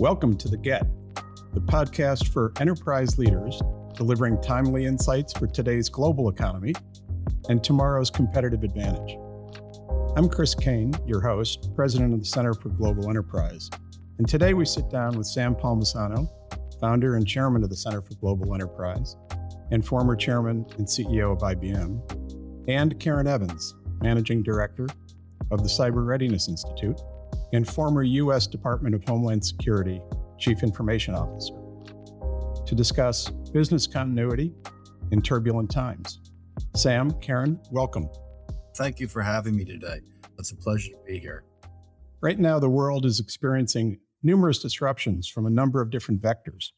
Welcome 0.00 0.36
to 0.36 0.48
The 0.48 0.56
Get, 0.56 0.86
the 1.54 1.60
podcast 1.60 2.28
for 2.28 2.52
enterprise 2.60 3.18
leaders 3.18 3.60
delivering 3.96 4.40
timely 4.40 4.84
insights 4.84 5.32
for 5.32 5.48
today's 5.48 5.88
global 5.88 6.28
economy 6.28 6.72
and 7.48 7.64
tomorrow's 7.64 8.08
competitive 8.08 8.62
advantage. 8.62 9.18
I'm 10.16 10.28
Chris 10.28 10.54
Caine, 10.54 10.94
your 11.04 11.20
host, 11.20 11.74
president 11.74 12.14
of 12.14 12.20
the 12.20 12.26
Center 12.26 12.54
for 12.54 12.68
Global 12.68 13.10
Enterprise. 13.10 13.70
And 14.18 14.28
today 14.28 14.54
we 14.54 14.64
sit 14.64 14.88
down 14.88 15.18
with 15.18 15.26
Sam 15.26 15.56
Palmisano, 15.56 16.28
founder 16.80 17.16
and 17.16 17.26
chairman 17.26 17.64
of 17.64 17.70
the 17.70 17.76
Center 17.76 18.00
for 18.00 18.14
Global 18.20 18.54
Enterprise, 18.54 19.16
and 19.72 19.84
former 19.84 20.14
chairman 20.14 20.64
and 20.76 20.86
CEO 20.86 21.32
of 21.32 21.38
IBM, 21.38 22.68
and 22.68 23.00
Karen 23.00 23.26
Evans, 23.26 23.74
managing 24.00 24.44
director 24.44 24.86
of 25.50 25.64
the 25.64 25.68
Cyber 25.68 26.06
Readiness 26.06 26.48
Institute 26.48 27.00
and 27.52 27.66
former 27.66 28.02
U.S. 28.02 28.46
Department 28.46 28.94
of 28.94 29.04
Homeland 29.04 29.44
Security 29.44 30.00
Chief 30.38 30.62
Information 30.62 31.14
Officer, 31.14 31.54
to 32.66 32.74
discuss 32.74 33.30
business 33.52 33.86
continuity 33.86 34.52
in 35.10 35.22
turbulent 35.22 35.70
times. 35.70 36.20
Sam, 36.74 37.10
Karen, 37.20 37.58
welcome. 37.70 38.08
Thank 38.76 39.00
you 39.00 39.08
for 39.08 39.22
having 39.22 39.56
me 39.56 39.64
today. 39.64 40.00
It's 40.38 40.52
a 40.52 40.56
pleasure 40.56 40.90
to 40.90 40.98
be 41.06 41.18
here. 41.18 41.44
Right 42.20 42.38
now, 42.38 42.58
the 42.58 42.68
world 42.68 43.06
is 43.06 43.20
experiencing 43.20 43.98
numerous 44.22 44.58
disruptions 44.58 45.28
from 45.28 45.46
a 45.46 45.50
number 45.50 45.80
of 45.80 45.90
different 45.90 46.20
vectors 46.20 46.72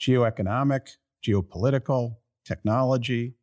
geoeconomic, 0.00 0.88
geopolitical, 1.26 2.16
technology, 2.44 3.34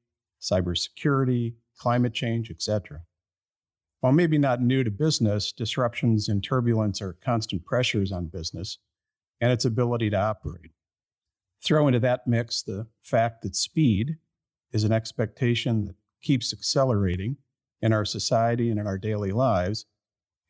cybersecurity, 0.42 1.56
climate 1.78 2.14
change, 2.14 2.52
etc. 2.52 3.02
While 4.04 4.12
maybe 4.12 4.38
not 4.38 4.62
new 4.62 4.84
to 4.84 4.92
business, 4.92 5.54
disruptions 5.54 6.28
and 6.28 6.44
turbulence 6.44 7.02
are 7.02 7.16
constant 7.24 7.64
pressures 7.64 8.12
on 8.12 8.26
business 8.26 8.80
and 9.40 9.50
its 9.50 9.64
ability 9.64 10.10
to 10.10 10.20
operate. 10.20 10.72
Throw 11.64 11.88
into 11.88 12.02
that 12.02 12.28
mix 12.28 12.62
the 12.62 12.88
fact 13.00 13.44
that 13.44 13.56
speed 13.56 14.18
is 14.74 14.84
an 14.84 14.92
expectation 14.92 15.86
that 15.86 15.96
keeps 16.22 16.52
accelerating 16.52 17.38
in 17.82 17.94
our 17.94 18.04
society 18.04 18.70
and 18.70 18.78
in 18.78 18.88
our 18.88 18.98
daily 18.98 19.32
lives. 19.32 19.86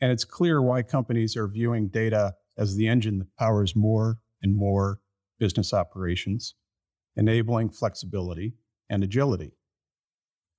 And 0.01 0.11
it's 0.11 0.25
clear 0.25 0.59
why 0.59 0.81
companies 0.81 1.37
are 1.37 1.47
viewing 1.47 1.89
data 1.89 2.33
as 2.57 2.75
the 2.75 2.87
engine 2.87 3.19
that 3.19 3.35
powers 3.37 3.75
more 3.75 4.17
and 4.41 4.55
more 4.55 4.99
business 5.37 5.75
operations, 5.75 6.55
enabling 7.15 7.69
flexibility 7.69 8.55
and 8.89 9.03
agility. 9.03 9.51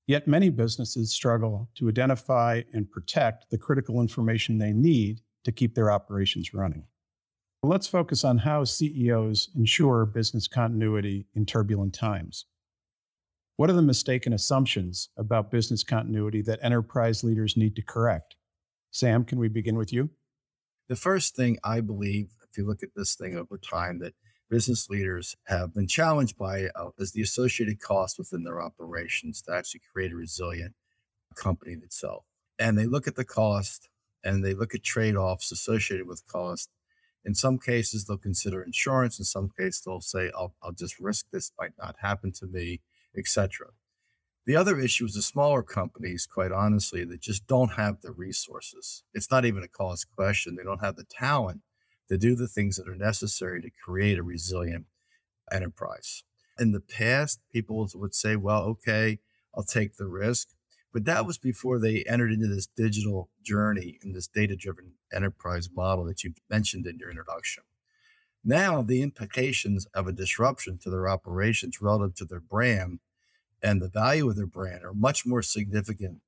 Yet 0.06 0.28
many 0.28 0.50
businesses 0.50 1.12
struggle 1.12 1.70
to 1.76 1.88
identify 1.88 2.62
and 2.72 2.90
protect 2.90 3.46
the 3.50 3.58
critical 3.58 4.00
information 4.00 4.58
they 4.58 4.72
need 4.72 5.20
to 5.44 5.52
keep 5.52 5.74
their 5.74 5.90
operations 5.90 6.52
running. 6.52 6.84
Let's 7.62 7.86
focus 7.86 8.24
on 8.24 8.38
how 8.38 8.64
CEOs 8.64 9.48
ensure 9.56 10.04
business 10.04 10.46
continuity 10.46 11.26
in 11.34 11.46
turbulent 11.46 11.94
times. 11.94 12.44
What 13.56 13.70
are 13.70 13.74
the 13.74 13.82
mistaken 13.82 14.34
assumptions 14.34 15.08
about 15.16 15.50
business 15.50 15.82
continuity 15.82 16.42
that 16.42 16.58
enterprise 16.62 17.24
leaders 17.24 17.56
need 17.56 17.74
to 17.76 17.82
correct? 17.82 18.36
Sam, 18.90 19.24
can 19.24 19.38
we 19.38 19.48
begin 19.48 19.76
with 19.76 19.92
you? 19.92 20.10
The 20.88 20.96
first 20.96 21.34
thing 21.34 21.58
I 21.64 21.80
believe, 21.80 22.32
if 22.50 22.58
you 22.58 22.66
look 22.66 22.82
at 22.82 22.90
this 22.94 23.14
thing 23.14 23.36
over 23.36 23.56
time, 23.56 24.00
that 24.00 24.12
business 24.50 24.88
leaders 24.88 25.36
have 25.44 25.74
been 25.74 25.86
challenged 25.86 26.36
by 26.36 26.68
uh, 26.76 26.90
is 26.98 27.12
the 27.12 27.22
associated 27.22 27.80
cost 27.80 28.18
within 28.18 28.44
their 28.44 28.60
operations 28.60 29.42
to 29.42 29.52
actually 29.52 29.80
create 29.92 30.12
a 30.12 30.16
resilient 30.16 30.74
company 31.34 31.72
itself. 31.72 32.24
And 32.58 32.78
they 32.78 32.86
look 32.86 33.06
at 33.06 33.16
the 33.16 33.24
cost 33.24 33.88
and 34.22 34.44
they 34.44 34.54
look 34.54 34.74
at 34.74 34.82
trade 34.82 35.16
offs 35.16 35.52
associated 35.52 36.06
with 36.06 36.26
cost. 36.26 36.70
In 37.24 37.34
some 37.34 37.58
cases, 37.58 38.04
they'll 38.04 38.18
consider 38.18 38.62
insurance. 38.62 39.18
In 39.18 39.24
some 39.24 39.50
cases, 39.58 39.82
they'll 39.84 40.00
say, 40.00 40.30
I'll, 40.36 40.54
I'll 40.62 40.72
just 40.72 41.00
risk 41.00 41.26
this 41.32 41.52
might 41.58 41.72
not 41.78 41.96
happen 42.00 42.32
to 42.32 42.46
me, 42.46 42.80
etc. 43.16 43.68
The 44.46 44.56
other 44.56 44.78
issue 44.78 45.06
is 45.06 45.14
the 45.14 45.22
smaller 45.22 45.62
companies, 45.62 46.26
quite 46.26 46.52
honestly, 46.52 47.04
that 47.04 47.22
just 47.22 47.46
don't 47.46 47.72
have 47.72 48.02
the 48.02 48.12
resources. 48.12 49.02
It's 49.14 49.30
not 49.30 49.46
even 49.46 49.62
a 49.62 49.68
cost 49.68 50.06
question. 50.14 50.56
They 50.56 50.64
don't 50.64 50.84
have 50.84 50.96
the 50.96 51.04
talent 51.04 51.62
to 52.08 52.18
do 52.18 52.34
the 52.34 52.48
things 52.48 52.76
that 52.76 52.88
are 52.88 52.96
necessary 52.96 53.60
to 53.62 53.70
create 53.70 54.18
a 54.18 54.22
resilient 54.22 54.86
enterprise. 55.50 56.22
In 56.58 56.72
the 56.72 56.80
past, 56.80 57.40
people 57.52 57.88
would 57.94 58.14
say, 58.14 58.36
well, 58.36 58.62
okay, 58.62 59.18
I'll 59.54 59.64
take 59.64 59.96
the 59.96 60.06
risk. 60.06 60.48
But 60.92 61.06
that 61.06 61.26
was 61.26 61.38
before 61.38 61.80
they 61.80 62.04
entered 62.04 62.30
into 62.30 62.46
this 62.46 62.68
digital 62.68 63.28
journey 63.42 63.98
and 64.02 64.14
this 64.14 64.28
data 64.28 64.54
driven 64.54 64.92
enterprise 65.12 65.68
model 65.74 66.04
that 66.04 66.22
you 66.22 66.34
mentioned 66.48 66.86
in 66.86 66.98
your 66.98 67.10
introduction. 67.10 67.64
Now, 68.44 68.82
the 68.82 69.02
implications 69.02 69.86
of 69.94 70.06
a 70.06 70.12
disruption 70.12 70.78
to 70.78 70.90
their 70.90 71.08
operations 71.08 71.80
relative 71.80 72.14
to 72.16 72.24
their 72.26 72.40
brand 72.40 73.00
and 73.62 73.80
the 73.80 73.88
value 73.88 74.28
of 74.28 74.36
their 74.36 74.46
brand 74.46 74.84
are 74.84 74.94
much 74.94 75.24
more 75.24 75.42
significant 75.42 76.20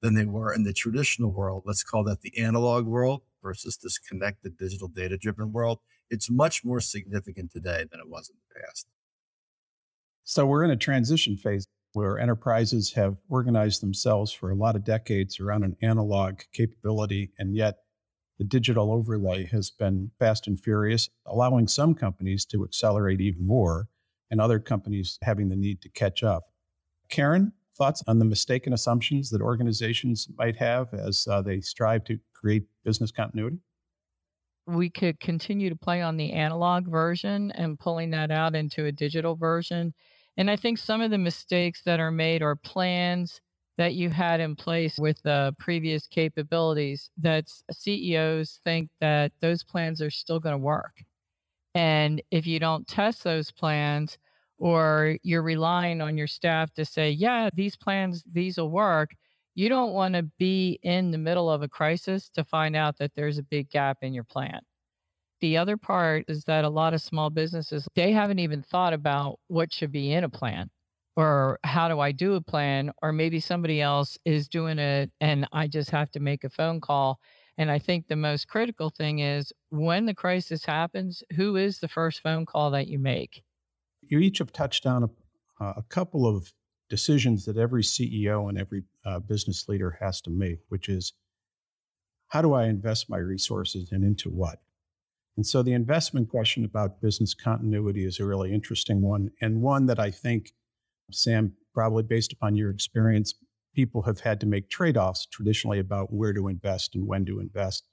than 0.00 0.14
they 0.14 0.24
were 0.24 0.54
in 0.54 0.62
the 0.62 0.72
traditional 0.72 1.32
world. 1.32 1.64
Let's 1.66 1.82
call 1.82 2.04
that 2.04 2.20
the 2.20 2.38
analog 2.38 2.86
world 2.86 3.22
versus 3.46 3.78
this 3.80 3.98
connected 3.98 4.58
digital 4.58 4.88
data 4.88 5.16
driven 5.16 5.52
world, 5.52 5.78
it's 6.10 6.28
much 6.28 6.64
more 6.64 6.80
significant 6.80 7.52
today 7.52 7.84
than 7.90 8.00
it 8.00 8.08
was 8.08 8.28
in 8.28 8.34
the 8.36 8.60
past. 8.60 8.86
So 10.24 10.44
we're 10.44 10.64
in 10.64 10.72
a 10.72 10.76
transition 10.76 11.36
phase 11.36 11.68
where 11.92 12.18
enterprises 12.18 12.94
have 12.94 13.18
organized 13.28 13.80
themselves 13.80 14.32
for 14.32 14.50
a 14.50 14.56
lot 14.56 14.74
of 14.74 14.84
decades 14.84 15.38
around 15.38 15.62
an 15.62 15.76
analog 15.80 16.40
capability, 16.52 17.30
and 17.38 17.54
yet 17.54 17.76
the 18.38 18.44
digital 18.44 18.90
overlay 18.90 19.46
has 19.46 19.70
been 19.70 20.10
fast 20.18 20.48
and 20.48 20.60
furious, 20.60 21.08
allowing 21.24 21.68
some 21.68 21.94
companies 21.94 22.44
to 22.46 22.64
accelerate 22.64 23.20
even 23.20 23.46
more 23.46 23.88
and 24.28 24.40
other 24.40 24.58
companies 24.58 25.18
having 25.22 25.48
the 25.48 25.56
need 25.56 25.80
to 25.80 25.88
catch 25.88 26.24
up. 26.24 26.46
Karen, 27.08 27.52
thoughts 27.76 28.02
on 28.06 28.18
the 28.18 28.24
mistaken 28.24 28.72
assumptions 28.72 29.30
that 29.30 29.40
organizations 29.40 30.28
might 30.36 30.56
have 30.56 30.92
as 30.94 31.26
uh, 31.30 31.42
they 31.42 31.60
strive 31.60 32.04
to 32.04 32.18
create 32.34 32.64
business 32.84 33.10
continuity? 33.10 33.58
We 34.66 34.90
could 34.90 35.20
continue 35.20 35.70
to 35.70 35.76
play 35.76 36.02
on 36.02 36.16
the 36.16 36.32
analog 36.32 36.88
version 36.88 37.52
and 37.52 37.78
pulling 37.78 38.10
that 38.10 38.30
out 38.30 38.56
into 38.56 38.86
a 38.86 38.92
digital 38.92 39.36
version. 39.36 39.94
And 40.36 40.50
I 40.50 40.56
think 40.56 40.78
some 40.78 41.00
of 41.00 41.10
the 41.10 41.18
mistakes 41.18 41.82
that 41.84 42.00
are 42.00 42.10
made 42.10 42.42
are 42.42 42.56
plans 42.56 43.40
that 43.78 43.94
you 43.94 44.10
had 44.10 44.40
in 44.40 44.56
place 44.56 44.98
with 44.98 45.20
the 45.22 45.54
previous 45.58 46.06
capabilities 46.06 47.10
that 47.18 47.50
CEOs 47.70 48.60
think 48.64 48.88
that 49.00 49.32
those 49.40 49.62
plans 49.62 50.00
are 50.00 50.10
still 50.10 50.40
going 50.40 50.54
to 50.54 50.58
work. 50.58 51.02
And 51.74 52.22
if 52.30 52.46
you 52.46 52.58
don't 52.58 52.88
test 52.88 53.22
those 53.22 53.50
plans, 53.50 54.16
or 54.58 55.16
you're 55.22 55.42
relying 55.42 56.00
on 56.00 56.16
your 56.16 56.26
staff 56.26 56.72
to 56.74 56.84
say, 56.84 57.10
yeah, 57.10 57.50
these 57.54 57.76
plans, 57.76 58.24
these 58.30 58.58
will 58.58 58.70
work. 58.70 59.10
You 59.54 59.68
don't 59.68 59.92
want 59.92 60.14
to 60.14 60.22
be 60.38 60.78
in 60.82 61.10
the 61.10 61.18
middle 61.18 61.50
of 61.50 61.62
a 61.62 61.68
crisis 61.68 62.28
to 62.30 62.44
find 62.44 62.76
out 62.76 62.98
that 62.98 63.12
there's 63.14 63.38
a 63.38 63.42
big 63.42 63.70
gap 63.70 63.98
in 64.02 64.12
your 64.14 64.24
plan. 64.24 64.60
The 65.40 65.56
other 65.58 65.76
part 65.76 66.24
is 66.28 66.44
that 66.44 66.64
a 66.64 66.68
lot 66.70 66.94
of 66.94 67.02
small 67.02 67.30
businesses, 67.30 67.86
they 67.94 68.12
haven't 68.12 68.38
even 68.38 68.62
thought 68.62 68.92
about 68.92 69.38
what 69.48 69.72
should 69.72 69.92
be 69.92 70.12
in 70.12 70.24
a 70.24 70.28
plan 70.28 70.70
or 71.16 71.58
how 71.64 71.88
do 71.88 72.00
I 72.00 72.12
do 72.12 72.34
a 72.34 72.40
plan? 72.40 72.92
Or 73.02 73.12
maybe 73.12 73.40
somebody 73.40 73.80
else 73.80 74.18
is 74.24 74.48
doing 74.48 74.78
it 74.78 75.10
and 75.20 75.46
I 75.52 75.66
just 75.68 75.90
have 75.90 76.10
to 76.12 76.20
make 76.20 76.44
a 76.44 76.50
phone 76.50 76.80
call. 76.80 77.18
And 77.58 77.70
I 77.70 77.78
think 77.78 78.06
the 78.06 78.16
most 78.16 78.48
critical 78.48 78.90
thing 78.90 79.20
is 79.20 79.52
when 79.70 80.06
the 80.06 80.14
crisis 80.14 80.64
happens, 80.64 81.22
who 81.34 81.56
is 81.56 81.78
the 81.78 81.88
first 81.88 82.20
phone 82.20 82.46
call 82.46 82.70
that 82.72 82.88
you 82.88 82.98
make? 82.98 83.42
You 84.08 84.18
each 84.18 84.38
have 84.38 84.52
touched 84.52 84.86
on 84.86 85.04
a, 85.04 85.64
a 85.64 85.84
couple 85.88 86.26
of 86.26 86.52
decisions 86.88 87.44
that 87.44 87.56
every 87.56 87.82
CEO 87.82 88.48
and 88.48 88.58
every 88.58 88.84
uh, 89.04 89.18
business 89.18 89.68
leader 89.68 89.98
has 90.00 90.20
to 90.22 90.30
make, 90.30 90.58
which 90.68 90.88
is 90.88 91.12
how 92.28 92.42
do 92.42 92.54
I 92.54 92.66
invest 92.66 93.10
my 93.10 93.18
resources 93.18 93.90
and 93.92 94.04
into 94.04 94.30
what? 94.30 94.60
And 95.36 95.46
so 95.46 95.62
the 95.62 95.74
investment 95.74 96.28
question 96.28 96.64
about 96.64 97.00
business 97.00 97.34
continuity 97.34 98.04
is 98.04 98.18
a 98.18 98.24
really 98.24 98.52
interesting 98.52 99.02
one, 99.02 99.30
and 99.40 99.60
one 99.60 99.86
that 99.86 100.00
I 100.00 100.10
think, 100.10 100.52
Sam, 101.12 101.52
probably 101.74 102.02
based 102.02 102.32
upon 102.32 102.56
your 102.56 102.70
experience, 102.70 103.34
people 103.74 104.02
have 104.02 104.20
had 104.20 104.40
to 104.40 104.46
make 104.46 104.70
trade 104.70 104.96
offs 104.96 105.26
traditionally 105.26 105.78
about 105.78 106.12
where 106.12 106.32
to 106.32 106.48
invest 106.48 106.94
and 106.94 107.06
when 107.06 107.26
to 107.26 107.38
invest. 107.38 107.86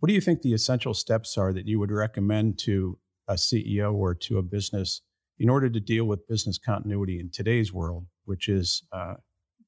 What 0.00 0.08
do 0.08 0.14
you 0.14 0.20
think 0.20 0.42
the 0.42 0.52
essential 0.52 0.92
steps 0.92 1.38
are 1.38 1.52
that 1.54 1.66
you 1.66 1.78
would 1.78 1.90
recommend 1.90 2.58
to 2.60 2.98
a 3.26 3.34
CEO 3.34 3.94
or 3.94 4.14
to 4.14 4.38
a 4.38 4.42
business 4.42 5.00
in 5.42 5.50
order 5.50 5.68
to 5.68 5.80
deal 5.80 6.04
with 6.04 6.28
business 6.28 6.56
continuity 6.56 7.18
in 7.18 7.28
today's 7.28 7.72
world, 7.72 8.06
which 8.26 8.48
is 8.48 8.84
uh, 8.92 9.14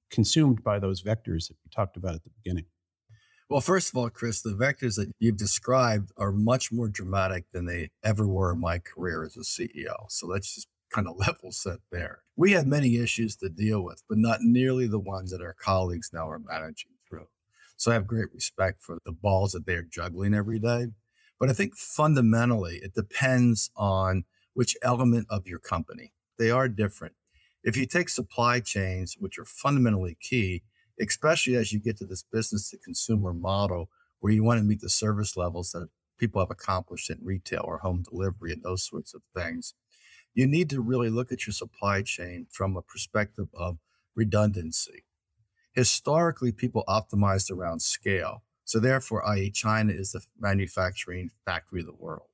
consumed 0.09 0.62
by 0.62 0.79
those 0.79 1.03
vectors 1.03 1.49
that 1.49 1.56
we 1.65 1.71
talked 1.75 1.97
about 1.97 2.15
at 2.15 2.23
the 2.23 2.31
beginning? 2.31 2.65
Well, 3.50 3.61
first 3.61 3.91
of 3.91 3.97
all, 3.97 4.09
Chris, 4.09 4.41
the 4.41 4.50
vectors 4.50 4.94
that 4.94 5.11
you've 5.19 5.37
described 5.37 6.12
are 6.17 6.31
much 6.31 6.71
more 6.71 6.88
dramatic 6.88 7.47
than 7.53 7.67
they 7.67 7.91
ever 8.05 8.25
were 8.25 8.53
in 8.53 8.61
my 8.61 8.79
career 8.79 9.25
as 9.25 9.37
a 9.37 9.41
CEO. 9.41 9.97
So 10.09 10.29
let's 10.29 10.55
just 10.55 10.69
kind 10.93 11.09
of 11.09 11.17
level 11.26 11.50
set 11.50 11.79
there. 11.91 12.21
We 12.37 12.53
have 12.53 12.69
many 12.69 12.99
issues 12.99 13.35
to 13.37 13.49
deal 13.49 13.82
with, 13.82 14.00
but 14.09 14.19
not 14.19 14.43
nearly 14.43 14.87
the 14.87 15.00
ones 15.00 15.32
that 15.32 15.43
our 15.43 15.55
colleagues 15.55 16.11
now 16.12 16.31
are 16.31 16.38
managing 16.38 16.93
through. 17.09 17.26
So 17.76 17.91
I 17.91 17.94
have 17.94 18.06
great 18.06 18.32
respect 18.32 18.81
for 18.81 18.99
the 19.05 19.12
balls 19.12 19.50
that 19.53 19.67
they 19.67 19.75
are 19.75 19.82
juggling 19.82 20.35
every 20.35 20.61
day. 20.61 20.87
But 21.41 21.50
I 21.50 21.53
think 21.53 21.76
fundamentally, 21.76 22.76
it 22.76 22.94
depends 22.94 23.71
on 23.76 24.25
which 24.54 24.76
element 24.82 25.26
of 25.30 25.46
your 25.46 25.58
company. 25.58 26.12
They 26.38 26.50
are 26.50 26.68
different. 26.68 27.14
If 27.62 27.76
you 27.76 27.86
take 27.86 28.08
supply 28.08 28.60
chains, 28.60 29.16
which 29.18 29.38
are 29.38 29.44
fundamentally 29.44 30.16
key, 30.20 30.62
especially 31.00 31.56
as 31.56 31.72
you 31.72 31.80
get 31.80 31.96
to 31.98 32.06
this 32.06 32.22
business 32.22 32.70
to 32.70 32.78
consumer 32.78 33.32
model 33.32 33.88
where 34.20 34.32
you 34.32 34.44
want 34.44 34.58
to 34.58 34.64
meet 34.64 34.80
the 34.80 34.88
service 34.88 35.36
levels 35.36 35.72
that 35.72 35.88
people 36.18 36.40
have 36.40 36.50
accomplished 36.50 37.10
in 37.10 37.18
retail 37.22 37.62
or 37.64 37.78
home 37.78 38.02
delivery 38.08 38.52
and 38.52 38.62
those 38.62 38.86
sorts 38.86 39.14
of 39.14 39.22
things, 39.34 39.74
you 40.34 40.46
need 40.46 40.70
to 40.70 40.80
really 40.80 41.10
look 41.10 41.32
at 41.32 41.46
your 41.46 41.54
supply 41.54 42.02
chain 42.02 42.46
from 42.50 42.76
a 42.76 42.82
perspective 42.82 43.48
of 43.54 43.78
redundancy. 44.14 45.04
Historically, 45.72 46.52
people 46.52 46.84
optimized 46.88 47.50
around 47.50 47.82
scale. 47.82 48.42
So, 48.64 48.78
therefore, 48.78 49.26
i.e., 49.28 49.50
China 49.50 49.92
is 49.92 50.12
the 50.12 50.20
manufacturing 50.38 51.30
factory 51.44 51.80
of 51.80 51.86
the 51.86 51.94
world. 51.94 52.28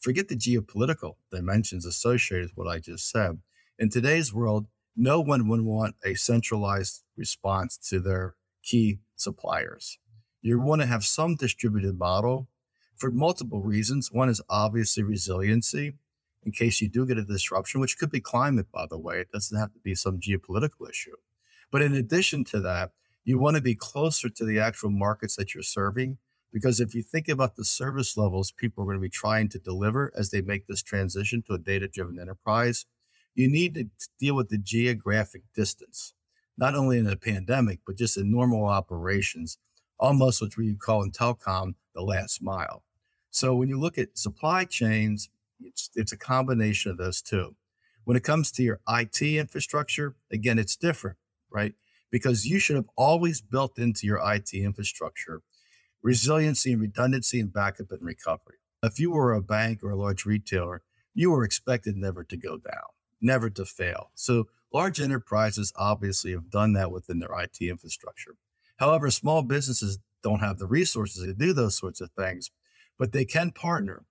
Forget 0.00 0.28
the 0.28 0.36
geopolitical 0.36 1.16
dimensions 1.30 1.84
associated 1.84 2.48
with 2.48 2.56
what 2.56 2.74
I 2.74 2.78
just 2.78 3.10
said. 3.10 3.38
In 3.78 3.90
today's 3.90 4.32
world, 4.32 4.66
no 4.96 5.20
one 5.20 5.46
would 5.48 5.60
want 5.60 5.94
a 6.04 6.14
centralized 6.14 7.02
response 7.16 7.76
to 7.88 8.00
their 8.00 8.34
key 8.62 9.00
suppliers. 9.16 9.98
You 10.40 10.58
want 10.58 10.80
to 10.80 10.86
have 10.86 11.04
some 11.04 11.36
distributed 11.36 11.98
model 11.98 12.48
for 12.96 13.10
multiple 13.10 13.60
reasons. 13.60 14.10
One 14.10 14.30
is 14.30 14.40
obviously 14.48 15.02
resiliency 15.02 15.94
in 16.44 16.52
case 16.52 16.80
you 16.80 16.88
do 16.88 17.06
get 17.06 17.18
a 17.18 17.24
disruption, 17.24 17.80
which 17.80 17.98
could 17.98 18.10
be 18.10 18.20
climate, 18.20 18.66
by 18.72 18.86
the 18.88 18.98
way. 18.98 19.20
It 19.20 19.30
doesn't 19.30 19.58
have 19.58 19.72
to 19.74 19.78
be 19.80 19.94
some 19.94 20.18
geopolitical 20.18 20.88
issue. 20.88 21.16
But 21.70 21.82
in 21.82 21.94
addition 21.94 22.44
to 22.44 22.60
that, 22.60 22.92
you 23.24 23.38
want 23.38 23.56
to 23.56 23.62
be 23.62 23.74
closer 23.74 24.30
to 24.30 24.44
the 24.46 24.58
actual 24.58 24.90
markets 24.90 25.36
that 25.36 25.54
you're 25.54 25.62
serving. 25.62 26.16
Because 26.52 26.80
if 26.80 26.94
you 26.94 27.02
think 27.02 27.28
about 27.28 27.56
the 27.56 27.64
service 27.64 28.16
levels 28.16 28.50
people 28.50 28.82
are 28.82 28.86
going 28.86 28.96
to 28.96 29.02
be 29.02 29.08
trying 29.08 29.48
to 29.50 29.58
deliver 29.58 30.12
as 30.16 30.30
they 30.30 30.40
make 30.40 30.66
this 30.66 30.82
transition 30.82 31.42
to 31.46 31.54
a 31.54 31.58
data 31.58 31.88
driven 31.88 32.18
enterprise, 32.18 32.86
you 33.34 33.48
need 33.48 33.74
to 33.74 33.88
deal 34.18 34.34
with 34.34 34.48
the 34.48 34.58
geographic 34.58 35.42
distance, 35.54 36.14
not 36.58 36.74
only 36.74 36.98
in 36.98 37.06
a 37.06 37.16
pandemic, 37.16 37.80
but 37.86 37.96
just 37.96 38.16
in 38.16 38.30
normal 38.30 38.66
operations, 38.66 39.58
almost 39.98 40.42
what 40.42 40.56
we 40.56 40.74
call 40.74 41.02
in 41.02 41.12
telecom 41.12 41.74
the 41.94 42.02
last 42.02 42.42
mile. 42.42 42.82
So 43.30 43.54
when 43.54 43.68
you 43.68 43.78
look 43.78 43.98
at 43.98 44.18
supply 44.18 44.64
chains, 44.64 45.30
it's, 45.60 45.90
it's 45.94 46.12
a 46.12 46.16
combination 46.16 46.90
of 46.90 46.98
those 46.98 47.22
two. 47.22 47.54
When 48.04 48.16
it 48.16 48.24
comes 48.24 48.50
to 48.52 48.62
your 48.62 48.80
IT 48.88 49.22
infrastructure, 49.22 50.16
again, 50.32 50.58
it's 50.58 50.74
different, 50.74 51.18
right? 51.50 51.74
Because 52.10 52.46
you 52.46 52.58
should 52.58 52.76
have 52.76 52.88
always 52.96 53.40
built 53.40 53.78
into 53.78 54.06
your 54.06 54.20
IT 54.24 54.52
infrastructure 54.52 55.42
resiliency 56.02 56.72
and 56.72 56.80
redundancy 56.80 57.40
and 57.40 57.52
backup 57.52 57.90
and 57.90 58.02
recovery. 58.02 58.56
If 58.82 58.98
you 58.98 59.10
were 59.10 59.34
a 59.34 59.42
bank 59.42 59.82
or 59.82 59.90
a 59.90 59.96
large 59.96 60.24
retailer, 60.24 60.82
you 61.14 61.30
were 61.30 61.44
expected 61.44 61.96
never 61.96 62.24
to 62.24 62.36
go 62.36 62.56
down, 62.56 62.90
never 63.20 63.50
to 63.50 63.64
fail. 63.64 64.10
So 64.14 64.48
large 64.72 65.00
enterprises 65.00 65.72
obviously 65.76 66.32
have 66.32 66.50
done 66.50 66.72
that 66.74 66.90
within 66.90 67.18
their 67.18 67.38
IT 67.38 67.58
infrastructure. 67.60 68.36
However, 68.78 69.10
small 69.10 69.42
businesses 69.42 69.98
don't 70.22 70.40
have 70.40 70.58
the 70.58 70.66
resources 70.66 71.24
to 71.24 71.34
do 71.34 71.52
those 71.52 71.76
sorts 71.76 72.00
of 72.00 72.10
things, 72.12 72.50
but 72.98 73.12
they 73.12 73.24
can 73.24 73.50
partner. 73.50 74.04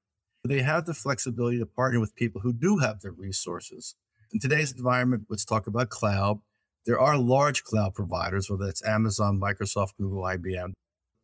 They 0.44 0.62
have 0.62 0.86
the 0.86 0.94
flexibility 0.94 1.60
to 1.60 1.66
partner 1.66 2.00
with 2.00 2.16
people 2.16 2.42
who 2.42 2.54
do 2.54 2.78
have 2.78 3.02
the 3.02 3.12
resources. 3.12 3.96
In 4.32 4.40
today's 4.40 4.72
environment, 4.72 5.26
let's 5.30 5.46
talk 5.46 5.68
about 5.68 5.90
cloud. 5.90 6.40
There 6.86 7.00
are 7.00 7.18
large 7.18 7.64
cloud 7.64 7.94
providers, 7.94 8.50
whether 8.50 8.68
it's 8.68 8.86
Amazon, 8.86 9.40
Microsoft, 9.40 9.98
Google, 9.98 10.24
IBM, 10.24 10.74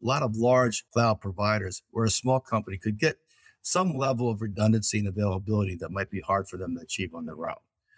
a 0.02 0.06
lot 0.06 0.22
of 0.24 0.36
large 0.36 0.86
cloud 0.92 1.22
providers 1.22 1.82
where 1.92 2.06
a 2.06 2.10
small 2.10 2.40
company 2.40 2.78
could 2.78 3.00
get 3.00 3.18
some 3.62 3.98
level 3.98 4.30
of 4.30 4.42
redundancy 4.42 5.00
and 5.00 5.08
availability 5.08 5.76
that 5.76 5.92
might 5.92 6.12
be 6.12 6.22
hard 6.22 6.48
for 6.48 6.58
them 6.58 6.76
to 6.76 6.82
achieve 6.82 7.16
on 7.16 7.26
their 7.26 7.50
own. 7.50 7.56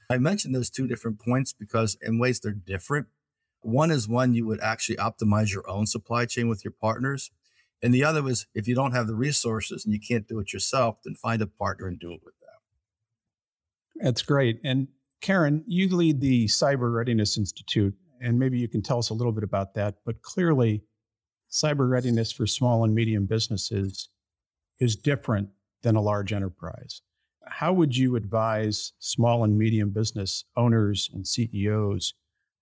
I 0.10 0.18
mentioned 0.18 0.56
those 0.56 0.70
two 0.70 0.88
different 0.88 1.20
points 1.20 1.52
because, 1.52 1.98
in 2.02 2.20
ways, 2.20 2.40
they're 2.40 2.54
different. 2.54 3.08
One 3.62 3.92
is 3.92 4.08
one 4.08 4.34
you 4.34 4.46
would 4.46 4.62
actually 4.62 4.96
optimize 4.96 5.54
your 5.54 5.70
own 5.70 5.86
supply 5.86 6.26
chain 6.26 6.48
with 6.48 6.64
your 6.64 6.72
partners. 6.72 7.32
And 7.84 7.94
the 7.94 8.06
other 8.06 8.24
was 8.24 8.48
if 8.56 8.68
you 8.68 8.76
don't 8.76 8.94
have 8.94 9.08
the 9.08 9.16
resources 9.16 9.84
and 9.84 9.94
you 9.94 10.00
can't 10.00 10.28
do 10.28 10.40
it 10.40 10.54
yourself, 10.54 11.00
then 11.04 11.16
find 11.16 11.42
a 11.42 11.48
partner 11.48 11.88
and 11.88 12.00
do 12.00 12.14
it 12.14 12.22
with 12.24 12.34
them. 12.40 14.06
That's 14.06 14.22
great. 14.22 14.62
And 14.64 14.88
Karen, 15.20 15.64
you 15.68 15.94
lead 15.94 16.22
the 16.22 16.46
Cyber 16.46 16.94
Readiness 16.94 17.38
Institute, 17.38 17.96
and 18.22 18.40
maybe 18.40 18.58
you 18.58 18.68
can 18.68 18.82
tell 18.82 19.00
us 19.00 19.10
a 19.10 19.14
little 19.14 19.34
bit 19.34 19.44
about 19.44 19.74
that. 19.74 19.96
But 20.06 20.22
clearly, 20.22 20.84
cyber 21.52 21.90
readiness 21.90 22.32
for 22.32 22.46
small 22.46 22.84
and 22.84 22.94
medium 22.94 23.26
businesses 23.26 24.10
is 24.80 24.96
different 24.96 25.50
than 25.82 25.96
a 25.96 26.02
large 26.02 26.34
enterprise. 26.34 27.02
How 27.46 27.72
would 27.74 27.96
you 27.96 28.16
advise 28.16 28.94
small 29.00 29.44
and 29.44 29.58
medium 29.58 29.92
business 29.92 30.44
owners 30.56 31.10
and 31.14 31.26
CEOs 31.26 32.14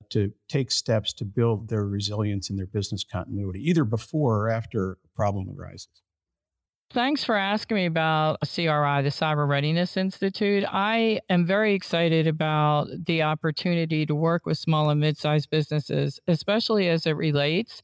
to 0.10 0.32
take 0.48 0.72
steps 0.72 1.14
to 1.14 1.26
build 1.26 1.70
their 1.70 1.86
resilience 1.86 2.50
and 2.50 2.60
their 2.60 2.68
business 2.68 3.04
continuity, 3.04 3.68
either 3.68 3.84
before 3.84 4.42
or 4.42 4.50
after 4.50 4.92
a 4.92 5.08
problem 5.16 5.50
arises? 5.58 5.88
Thanks 6.92 7.24
for 7.24 7.36
asking 7.36 7.76
me 7.76 7.86
about 7.88 8.40
CRI, 8.42 9.02
the 9.02 9.10
Cyber 9.10 9.48
Readiness 9.48 9.98
Institute. 9.98 10.64
I 10.72 11.20
am 11.30 11.46
very 11.46 11.74
excited 11.74 12.28
about 12.28 12.88
the 13.06 13.24
opportunity 13.24 14.06
to 14.06 14.14
work 14.14 14.46
with 14.46 14.58
small 14.58 14.92
and 14.92 15.02
mid 15.02 15.18
sized 15.18 15.50
businesses, 15.50 16.20
especially 16.28 16.88
as 16.88 17.08
it 17.08 17.14
relates 17.14 17.82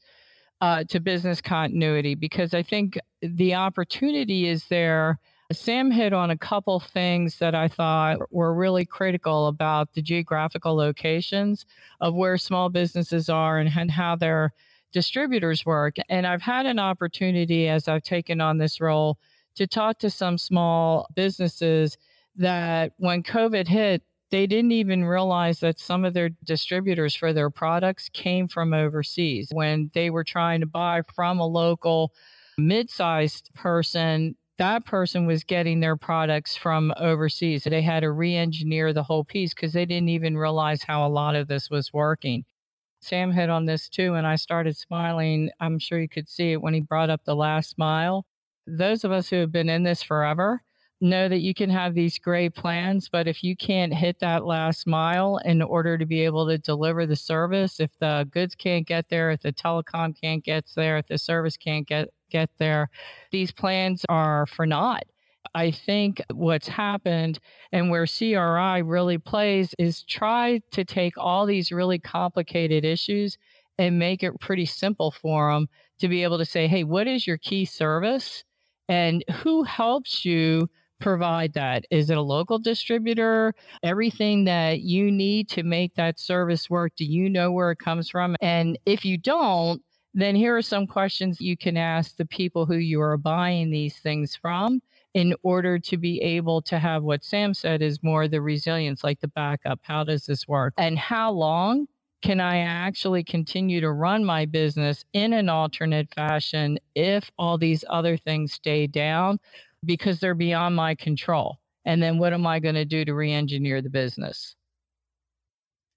uh, 0.62 0.84
to 0.84 1.00
business 1.00 1.42
continuity, 1.42 2.14
because 2.14 2.54
I 2.54 2.62
think 2.62 2.98
the 3.20 3.54
opportunity 3.54 4.46
is 4.46 4.64
there 4.66 5.18
Sam 5.52 5.90
hit 5.90 6.12
on 6.12 6.30
a 6.30 6.38
couple 6.38 6.80
things 6.80 7.38
that 7.38 7.54
I 7.54 7.68
thought 7.68 8.18
were 8.32 8.54
really 8.54 8.84
critical 8.86 9.48
about 9.48 9.92
the 9.92 10.00
geographical 10.00 10.74
locations 10.74 11.66
of 12.00 12.14
where 12.14 12.38
small 12.38 12.68
businesses 12.70 13.28
are 13.28 13.58
and, 13.58 13.70
and 13.76 13.90
how 13.90 14.16
their 14.16 14.52
distributors 14.92 15.66
work. 15.66 15.96
And 16.08 16.26
I've 16.26 16.42
had 16.42 16.66
an 16.66 16.78
opportunity 16.78 17.68
as 17.68 17.88
I've 17.88 18.02
taken 18.02 18.40
on 18.40 18.58
this 18.58 18.80
role 18.80 19.18
to 19.56 19.66
talk 19.66 19.98
to 19.98 20.10
some 20.10 20.38
small 20.38 21.06
businesses 21.14 21.98
that 22.36 22.92
when 22.96 23.22
COVID 23.22 23.68
hit, 23.68 24.02
they 24.32 24.46
didn't 24.46 24.72
even 24.72 25.04
realize 25.04 25.60
that 25.60 25.78
some 25.78 26.06
of 26.06 26.14
their 26.14 26.30
distributors 26.42 27.14
for 27.14 27.34
their 27.34 27.50
products 27.50 28.08
came 28.08 28.48
from 28.48 28.72
overseas. 28.72 29.50
When 29.52 29.90
they 29.92 30.08
were 30.08 30.24
trying 30.24 30.60
to 30.60 30.66
buy 30.66 31.02
from 31.14 31.38
a 31.38 31.46
local 31.46 32.14
mid 32.56 32.88
sized 32.88 33.50
person, 33.54 34.34
that 34.56 34.86
person 34.86 35.26
was 35.26 35.44
getting 35.44 35.80
their 35.80 35.96
products 35.96 36.56
from 36.56 36.94
overseas. 36.96 37.64
They 37.64 37.82
had 37.82 38.00
to 38.00 38.10
re 38.10 38.34
engineer 38.34 38.94
the 38.94 39.02
whole 39.02 39.22
piece 39.22 39.52
because 39.52 39.74
they 39.74 39.84
didn't 39.84 40.08
even 40.08 40.38
realize 40.38 40.82
how 40.82 41.06
a 41.06 41.10
lot 41.10 41.36
of 41.36 41.46
this 41.46 41.68
was 41.68 41.92
working. 41.92 42.46
Sam 43.00 43.32
hit 43.32 43.50
on 43.50 43.66
this 43.66 43.90
too, 43.90 44.14
and 44.14 44.26
I 44.26 44.36
started 44.36 44.78
smiling. 44.78 45.50
I'm 45.60 45.78
sure 45.78 46.00
you 46.00 46.08
could 46.08 46.28
see 46.28 46.52
it 46.52 46.62
when 46.62 46.72
he 46.72 46.80
brought 46.80 47.10
up 47.10 47.24
the 47.24 47.36
last 47.36 47.76
mile. 47.76 48.24
Those 48.66 49.04
of 49.04 49.12
us 49.12 49.28
who 49.28 49.36
have 49.36 49.52
been 49.52 49.68
in 49.68 49.82
this 49.82 50.02
forever 50.02 50.62
know 51.02 51.28
that 51.28 51.40
you 51.40 51.54
can 51.54 51.70
have 51.70 51.94
these 51.94 52.18
great 52.18 52.54
plans, 52.54 53.08
but 53.08 53.28
if 53.28 53.42
you 53.44 53.56
can't 53.56 53.92
hit 53.92 54.20
that 54.20 54.44
last 54.44 54.86
mile 54.86 55.38
in 55.44 55.60
order 55.60 55.98
to 55.98 56.06
be 56.06 56.24
able 56.24 56.46
to 56.48 56.58
deliver 56.58 57.06
the 57.06 57.16
service, 57.16 57.80
if 57.80 57.90
the 57.98 58.26
goods 58.30 58.54
can't 58.54 58.86
get 58.86 59.08
there, 59.08 59.30
if 59.30 59.40
the 59.42 59.52
telecom 59.52 60.18
can't 60.18 60.44
get 60.44 60.64
there, 60.76 60.98
if 60.98 61.06
the 61.08 61.18
service 61.18 61.56
can't 61.56 61.86
get 61.86 62.08
get 62.30 62.50
there. 62.58 62.88
These 63.30 63.52
plans 63.52 64.04
are 64.08 64.46
for 64.46 64.66
naught. 64.66 65.04
I 65.54 65.70
think 65.70 66.22
what's 66.32 66.68
happened 66.68 67.38
and 67.72 67.90
where 67.90 68.06
CRI 68.06 68.82
really 68.82 69.18
plays 69.18 69.74
is 69.78 70.02
try 70.04 70.60
to 70.70 70.84
take 70.84 71.18
all 71.18 71.44
these 71.44 71.70
really 71.70 71.98
complicated 71.98 72.84
issues 72.84 73.36
and 73.78 73.98
make 73.98 74.22
it 74.22 74.40
pretty 74.40 74.64
simple 74.66 75.10
for 75.10 75.52
them 75.52 75.68
to 75.98 76.08
be 76.08 76.22
able 76.22 76.38
to 76.38 76.44
say, 76.44 76.66
hey, 76.66 76.84
what 76.84 77.06
is 77.06 77.26
your 77.26 77.38
key 77.38 77.64
service? 77.64 78.44
And 78.88 79.24
who 79.42 79.62
helps 79.64 80.24
you 80.24 80.68
provide 81.02 81.52
that? 81.54 81.84
Is 81.90 82.10
it 82.10 82.16
a 82.16 82.22
local 82.22 82.58
distributor? 82.58 83.54
Everything 83.82 84.44
that 84.44 84.80
you 84.80 85.10
need 85.10 85.48
to 85.50 85.62
make 85.62 85.94
that 85.96 86.18
service 86.18 86.70
work, 86.70 86.92
do 86.96 87.04
you 87.04 87.28
know 87.28 87.50
where 87.50 87.72
it 87.72 87.78
comes 87.78 88.08
from? 88.08 88.36
And 88.40 88.78
if 88.86 89.04
you 89.04 89.18
don't, 89.18 89.82
then 90.14 90.36
here 90.36 90.56
are 90.56 90.62
some 90.62 90.86
questions 90.86 91.40
you 91.40 91.56
can 91.56 91.76
ask 91.76 92.16
the 92.16 92.26
people 92.26 92.66
who 92.66 92.76
you 92.76 93.00
are 93.00 93.16
buying 93.16 93.70
these 93.70 93.96
things 93.96 94.36
from 94.36 94.80
in 95.14 95.34
order 95.42 95.78
to 95.78 95.96
be 95.96 96.20
able 96.22 96.62
to 96.62 96.78
have 96.78 97.02
what 97.02 97.24
Sam 97.24 97.52
said 97.52 97.82
is 97.82 98.02
more 98.02 98.28
the 98.28 98.40
resilience, 98.40 99.02
like 99.02 99.20
the 99.20 99.28
backup. 99.28 99.80
How 99.82 100.04
does 100.04 100.24
this 100.26 100.46
work? 100.46 100.74
And 100.78 100.98
how 100.98 101.32
long 101.32 101.86
can 102.22 102.40
I 102.40 102.58
actually 102.58 103.24
continue 103.24 103.80
to 103.80 103.90
run 103.90 104.24
my 104.24 104.46
business 104.46 105.04
in 105.12 105.32
an 105.32 105.48
alternate 105.48 106.14
fashion 106.14 106.78
if 106.94 107.30
all 107.36 107.58
these 107.58 107.84
other 107.90 108.16
things 108.16 108.52
stay 108.52 108.86
down 108.86 109.40
because 109.84 110.20
they're 110.20 110.34
beyond 110.34 110.76
my 110.76 110.94
control? 110.94 111.58
And 111.84 112.02
then 112.02 112.18
what 112.18 112.32
am 112.32 112.46
I 112.46 112.60
going 112.60 112.76
to 112.76 112.84
do 112.84 113.04
to 113.04 113.14
re 113.14 113.32
engineer 113.32 113.82
the 113.82 113.90
business? 113.90 114.54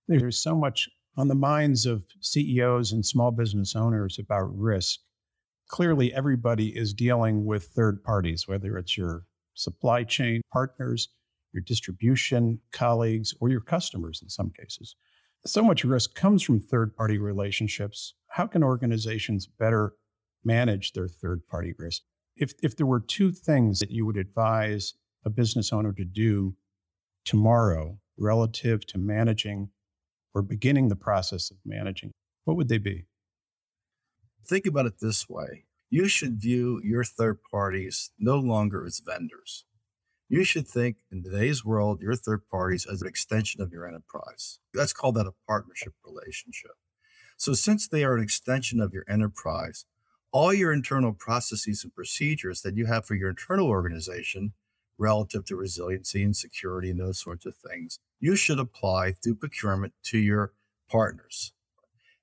There's 0.08 0.38
so 0.38 0.56
much 0.56 0.89
on 1.18 1.27
the 1.27 1.36
minds 1.36 1.86
of 1.86 2.04
CEOs 2.22 2.92
and 2.92 3.06
small 3.06 3.32
business 3.32 3.75
owners 3.75 4.20
about 4.20 4.56
risk. 4.58 5.00
clearly 5.68 6.13
everybody 6.13 6.70
is 6.77 6.94
dealing 6.94 7.46
with 7.46 7.65
third 7.68 8.04
parties, 8.04 8.48
whether 8.48 8.77
it's 8.77 8.98
your 8.98 9.25
supply 9.56 10.04
chain 10.04 10.42
partners, 10.51 11.10
your 11.54 11.62
distribution 11.62 12.60
colleagues, 12.72 13.34
or 13.39 13.50
your 13.50 13.62
customers 13.62 14.22
in 14.22 14.30
some 14.30 14.51
cases. 14.51 14.96
So 15.46 15.63
much 15.63 15.84
risk 15.84 16.15
comes 16.15 16.44
from 16.44 16.60
third 16.60 16.96
party 16.96 17.18
relationships. 17.18 18.13
How 18.30 18.48
can 18.48 18.63
organizations 18.63 19.48
better 19.48 19.94
manage 20.44 20.94
their 20.94 21.08
third 21.08 21.48
party 21.48 21.74
risk? 21.77 22.01
If, 22.38 22.54
if 22.62 22.75
there 22.75 22.86
were 22.86 23.00
two 23.00 23.32
things 23.32 23.80
that 23.80 23.92
you 23.92 24.06
would 24.06 24.18
advise 24.18 24.94
a 25.24 25.30
business 25.30 25.72
owner 25.72 25.94
to 25.94 26.06
do 26.06 26.56
tomorrow 27.24 28.00
relative 28.18 28.86
to 28.88 28.98
managing 28.98 29.70
or 30.34 30.42
beginning 30.42 30.89
the 30.89 30.96
process 30.96 31.50
of 31.50 31.58
managing, 31.65 32.12
what 32.44 32.58
would 32.58 32.68
they 32.68 32.77
be? 32.77 33.06
Think 34.46 34.65
about 34.65 34.86
it 34.86 35.00
this 35.00 35.27
way 35.27 35.65
you 35.89 36.08
should 36.08 36.42
view 36.42 36.82
your 36.84 37.04
third 37.04 37.39
parties 37.50 38.12
no 38.20 38.38
longer 38.38 38.86
as 38.86 39.00
vendors. 39.00 39.65
You 40.27 40.44
should 40.44 40.68
think 40.68 40.98
in 41.12 41.24
today's 41.24 41.63
world, 41.63 42.01
your 42.01 42.15
third 42.15 42.50
parties 42.50 42.86
as 42.86 43.01
an 43.01 43.08
extension 43.08 43.62
of 43.62 43.72
your 43.72 43.88
enterprise. 43.88 44.60
Let's 44.74 44.94
call 44.94 45.12
that 45.13 45.27
a 45.27 45.34
partnership 45.48 45.94
relationship. 46.04 46.72
So, 47.38 47.54
since 47.54 47.88
they 47.88 48.04
are 48.04 48.15
an 48.15 48.24
extension 48.24 48.82
of 48.82 48.94
your 48.94 49.06
enterprise, 49.08 49.86
all 50.36 50.54
your 50.54 50.74
internal 50.74 51.13
processes 51.13 51.86
and 51.86 51.96
procedures 51.96 52.62
that 52.62 52.75
you 52.75 52.88
have 52.88 53.06
for 53.06 53.15
your 53.15 53.30
internal 53.30 53.70
organization 53.70 54.51
relative 54.98 55.46
to 55.46 55.56
resiliency 55.56 56.24
and 56.24 56.36
security 56.36 56.89
and 56.89 57.00
those 57.00 57.22
sorts 57.22 57.46
of 57.46 57.56
things, 57.56 58.00
you 58.20 58.36
should 58.36 58.60
apply 58.60 59.13
through 59.13 59.36
procurement 59.36 59.94
to 60.04 60.18
your 60.18 60.51
partners. 60.92 61.54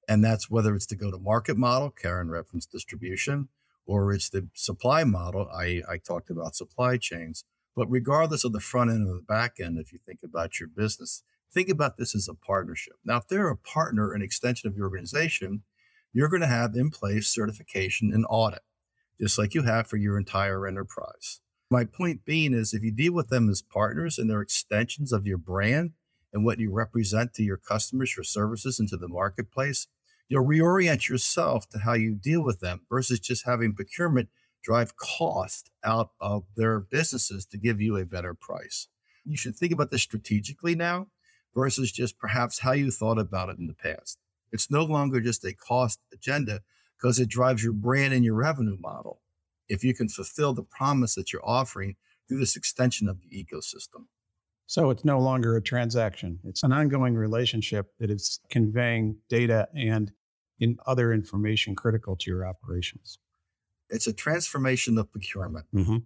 And 0.06 0.22
that's 0.22 0.50
whether 0.50 0.74
it's 0.74 0.84
the 0.84 0.94
go 0.94 1.10
to 1.10 1.16
market 1.16 1.56
model, 1.56 1.88
Karen 1.88 2.28
referenced 2.28 2.70
distribution, 2.70 3.48
or 3.86 4.12
it's 4.12 4.28
the 4.28 4.46
supply 4.52 5.04
model. 5.04 5.48
I, 5.50 5.80
I 5.88 5.96
talked 5.96 6.28
about 6.28 6.54
supply 6.54 6.98
chains. 6.98 7.44
But 7.74 7.90
regardless 7.90 8.44
of 8.44 8.52
the 8.52 8.60
front 8.60 8.90
end 8.90 9.08
or 9.08 9.14
the 9.14 9.22
back 9.22 9.58
end, 9.58 9.78
if 9.78 9.90
you 9.90 9.98
think 10.04 10.18
about 10.22 10.60
your 10.60 10.68
business, 10.68 11.22
think 11.50 11.70
about 11.70 11.96
this 11.96 12.14
as 12.14 12.28
a 12.28 12.34
partnership. 12.34 12.96
Now, 13.06 13.16
if 13.16 13.28
they're 13.28 13.48
a 13.48 13.56
partner, 13.56 14.12
an 14.12 14.20
extension 14.20 14.68
of 14.68 14.76
your 14.76 14.84
organization, 14.84 15.62
you're 16.12 16.28
going 16.28 16.42
to 16.42 16.46
have 16.46 16.74
in 16.74 16.90
place 16.90 17.28
certification 17.28 18.12
and 18.12 18.26
audit, 18.28 18.62
just 19.20 19.38
like 19.38 19.54
you 19.54 19.62
have 19.62 19.86
for 19.86 19.96
your 19.96 20.18
entire 20.18 20.66
enterprise. 20.66 21.40
My 21.70 21.84
point 21.84 22.24
being 22.24 22.52
is 22.52 22.74
if 22.74 22.82
you 22.82 22.92
deal 22.92 23.14
with 23.14 23.28
them 23.28 23.48
as 23.48 23.62
partners 23.62 24.18
and 24.18 24.28
they're 24.28 24.42
extensions 24.42 25.12
of 25.12 25.26
your 25.26 25.38
brand 25.38 25.92
and 26.32 26.44
what 26.44 26.58
you 26.58 26.70
represent 26.70 27.32
to 27.34 27.42
your 27.42 27.56
customers, 27.56 28.16
your 28.16 28.24
services, 28.24 28.78
and 28.78 28.88
to 28.90 28.96
the 28.96 29.08
marketplace, 29.08 29.86
you'll 30.28 30.44
reorient 30.44 31.08
yourself 31.08 31.68
to 31.70 31.78
how 31.78 31.94
you 31.94 32.14
deal 32.14 32.42
with 32.42 32.60
them 32.60 32.82
versus 32.90 33.20
just 33.20 33.46
having 33.46 33.74
procurement 33.74 34.28
drive 34.62 34.96
cost 34.96 35.70
out 35.84 36.10
of 36.20 36.44
their 36.56 36.80
businesses 36.80 37.44
to 37.46 37.58
give 37.58 37.80
you 37.80 37.96
a 37.96 38.04
better 38.04 38.34
price. 38.34 38.88
You 39.24 39.36
should 39.36 39.56
think 39.56 39.72
about 39.72 39.90
this 39.90 40.02
strategically 40.02 40.74
now 40.74 41.08
versus 41.54 41.92
just 41.92 42.18
perhaps 42.18 42.60
how 42.60 42.72
you 42.72 42.90
thought 42.90 43.18
about 43.18 43.48
it 43.48 43.58
in 43.58 43.66
the 43.66 43.74
past. 43.74 44.18
It's 44.52 44.70
no 44.70 44.84
longer 44.84 45.20
just 45.20 45.44
a 45.44 45.54
cost 45.54 46.00
agenda 46.12 46.60
because 46.96 47.18
it 47.18 47.28
drives 47.28 47.64
your 47.64 47.72
brand 47.72 48.12
and 48.14 48.24
your 48.24 48.34
revenue 48.34 48.76
model 48.78 49.20
if 49.68 49.82
you 49.82 49.94
can 49.94 50.08
fulfill 50.08 50.52
the 50.52 50.62
promise 50.62 51.14
that 51.14 51.32
you're 51.32 51.44
offering 51.44 51.96
through 52.28 52.38
this 52.38 52.56
extension 52.56 53.08
of 53.08 53.18
the 53.20 53.28
ecosystem. 53.28 54.06
So 54.66 54.90
it's 54.90 55.04
no 55.04 55.18
longer 55.18 55.56
a 55.56 55.62
transaction. 55.62 56.38
It's 56.44 56.62
an 56.62 56.72
ongoing 56.72 57.14
relationship 57.14 57.88
that 57.98 58.10
is 58.10 58.40
conveying 58.50 59.18
data 59.28 59.68
and 59.74 60.12
in 60.58 60.76
other 60.86 61.12
information 61.12 61.74
critical 61.74 62.16
to 62.16 62.30
your 62.30 62.46
operations. 62.46 63.18
It's 63.90 64.06
a 64.06 64.12
transformation 64.12 64.96
of 64.96 65.10
procurement. 65.10 65.66
Mm-hmm. 65.74 65.98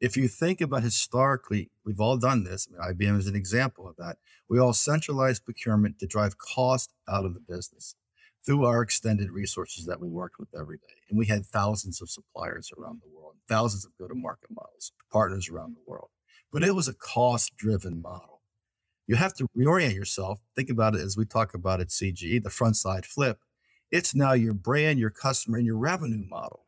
If 0.00 0.16
you 0.16 0.28
think 0.28 0.60
about 0.60 0.82
historically, 0.82 1.70
we've 1.84 2.00
all 2.00 2.16
done 2.16 2.44
this. 2.44 2.68
I 2.80 2.92
mean, 2.92 2.96
IBM 2.96 3.18
is 3.18 3.26
an 3.26 3.36
example 3.36 3.88
of 3.88 3.96
that. 3.96 4.16
We 4.48 4.58
all 4.58 4.72
centralized 4.72 5.44
procurement 5.44 5.98
to 6.00 6.06
drive 6.06 6.38
cost 6.38 6.92
out 7.08 7.24
of 7.24 7.34
the 7.34 7.40
business 7.40 7.94
through 8.44 8.64
our 8.66 8.82
extended 8.82 9.30
resources 9.30 9.86
that 9.86 10.00
we 10.00 10.08
worked 10.08 10.38
with 10.38 10.48
every 10.58 10.76
day. 10.76 10.94
And 11.08 11.18
we 11.18 11.26
had 11.26 11.46
thousands 11.46 12.02
of 12.02 12.10
suppliers 12.10 12.70
around 12.76 13.00
the 13.02 13.16
world, 13.16 13.36
thousands 13.48 13.84
of 13.84 13.96
go 13.98 14.06
to 14.06 14.14
market 14.14 14.50
models, 14.50 14.92
partners 15.10 15.48
around 15.48 15.74
the 15.74 15.90
world. 15.90 16.10
But 16.52 16.62
it 16.62 16.74
was 16.74 16.88
a 16.88 16.94
cost 16.94 17.56
driven 17.56 18.02
model. 18.02 18.42
You 19.06 19.16
have 19.16 19.34
to 19.34 19.46
reorient 19.56 19.94
yourself. 19.94 20.40
Think 20.54 20.70
about 20.70 20.94
it 20.94 21.00
as 21.00 21.16
we 21.16 21.24
talk 21.24 21.54
about 21.54 21.80
at 21.80 21.88
CGE, 21.88 22.42
the 22.42 22.50
front 22.50 22.76
side 22.76 23.06
flip. 23.06 23.38
It's 23.90 24.14
now 24.14 24.32
your 24.32 24.54
brand, 24.54 24.98
your 24.98 25.10
customer, 25.10 25.58
and 25.58 25.66
your 25.66 25.76
revenue 25.76 26.24
model. 26.28 26.63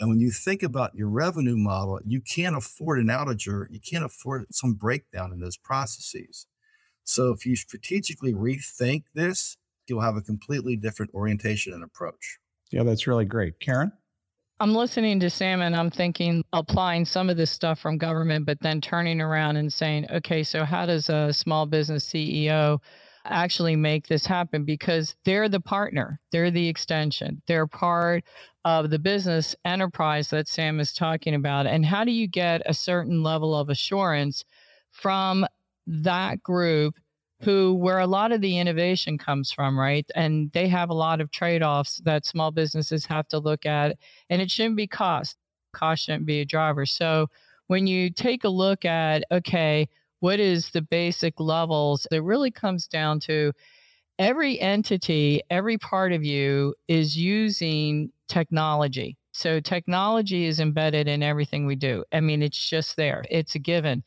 And 0.00 0.08
when 0.08 0.20
you 0.20 0.30
think 0.30 0.62
about 0.62 0.94
your 0.94 1.08
revenue 1.08 1.56
model, 1.56 2.00
you 2.04 2.20
can't 2.20 2.56
afford 2.56 2.98
an 2.98 3.06
outage 3.06 3.46
or 3.46 3.68
you 3.70 3.80
can't 3.80 4.04
afford 4.04 4.46
some 4.50 4.74
breakdown 4.74 5.32
in 5.32 5.40
those 5.40 5.56
processes. 5.56 6.46
So 7.04 7.30
if 7.30 7.46
you 7.46 7.54
strategically 7.54 8.32
rethink 8.32 9.04
this, 9.14 9.56
you'll 9.86 10.00
have 10.00 10.16
a 10.16 10.22
completely 10.22 10.76
different 10.76 11.12
orientation 11.14 11.72
and 11.72 11.84
approach. 11.84 12.38
Yeah, 12.70 12.82
that's 12.82 13.06
really 13.06 13.24
great. 13.24 13.60
Karen? 13.60 13.92
I'm 14.60 14.74
listening 14.74 15.20
to 15.20 15.30
Sam 15.30 15.62
and 15.62 15.76
I'm 15.76 15.90
thinking 15.90 16.44
applying 16.52 17.04
some 17.04 17.28
of 17.28 17.36
this 17.36 17.50
stuff 17.50 17.78
from 17.78 17.98
government, 17.98 18.46
but 18.46 18.60
then 18.60 18.80
turning 18.80 19.20
around 19.20 19.56
and 19.56 19.72
saying, 19.72 20.06
okay, 20.10 20.42
so 20.42 20.64
how 20.64 20.86
does 20.86 21.08
a 21.08 21.32
small 21.32 21.66
business 21.66 22.06
CEO 22.08 22.80
actually 23.24 23.76
make 23.76 24.06
this 24.06 24.26
happen? 24.26 24.64
Because 24.64 25.14
they're 25.24 25.48
the 25.48 25.60
partner, 25.60 26.20
they're 26.32 26.50
the 26.50 26.68
extension, 26.68 27.42
they're 27.46 27.66
part 27.66 28.24
of 28.64 28.90
the 28.90 28.98
business 28.98 29.54
enterprise 29.64 30.28
that 30.28 30.48
Sam 30.48 30.80
is 30.80 30.92
talking 30.92 31.34
about. 31.34 31.66
And 31.66 31.84
how 31.84 32.04
do 32.04 32.12
you 32.12 32.26
get 32.26 32.62
a 32.66 32.74
certain 32.74 33.22
level 33.22 33.54
of 33.54 33.68
assurance 33.68 34.44
from 34.90 35.46
that 35.86 36.42
group 36.42 36.94
who 37.40 37.74
where 37.74 37.98
a 37.98 38.06
lot 38.06 38.32
of 38.32 38.40
the 38.40 38.58
innovation 38.58 39.18
comes 39.18 39.52
from, 39.52 39.78
right? 39.78 40.06
And 40.14 40.50
they 40.52 40.66
have 40.68 40.88
a 40.88 40.94
lot 40.94 41.20
of 41.20 41.30
trade-offs 41.30 42.00
that 42.04 42.24
small 42.24 42.50
businesses 42.50 43.04
have 43.06 43.28
to 43.28 43.38
look 43.38 43.66
at. 43.66 43.98
And 44.30 44.40
it 44.40 44.50
shouldn't 44.50 44.76
be 44.76 44.86
cost. 44.86 45.36
Cost 45.74 46.04
shouldn't 46.04 46.24
be 46.24 46.40
a 46.40 46.46
driver. 46.46 46.86
So 46.86 47.26
when 47.66 47.86
you 47.86 48.08
take 48.08 48.44
a 48.44 48.48
look 48.48 48.84
at, 48.84 49.24
okay, 49.30 49.88
what 50.20 50.40
is 50.40 50.70
the 50.70 50.82
basic 50.82 51.38
levels, 51.38 52.06
it 52.10 52.22
really 52.22 52.50
comes 52.50 52.86
down 52.86 53.20
to 53.20 53.52
every 54.18 54.60
entity, 54.60 55.42
every 55.50 55.78
part 55.78 56.12
of 56.12 56.24
you 56.24 56.74
is 56.88 57.16
using 57.16 58.10
technology. 58.28 59.16
So 59.32 59.60
technology 59.60 60.46
is 60.46 60.60
embedded 60.60 61.08
in 61.08 61.22
everything 61.22 61.66
we 61.66 61.74
do. 61.74 62.04
I 62.12 62.20
mean, 62.20 62.42
it's 62.42 62.68
just 62.70 62.96
there. 62.96 63.24
It's 63.30 63.54
a 63.56 63.58
given. 63.58 64.04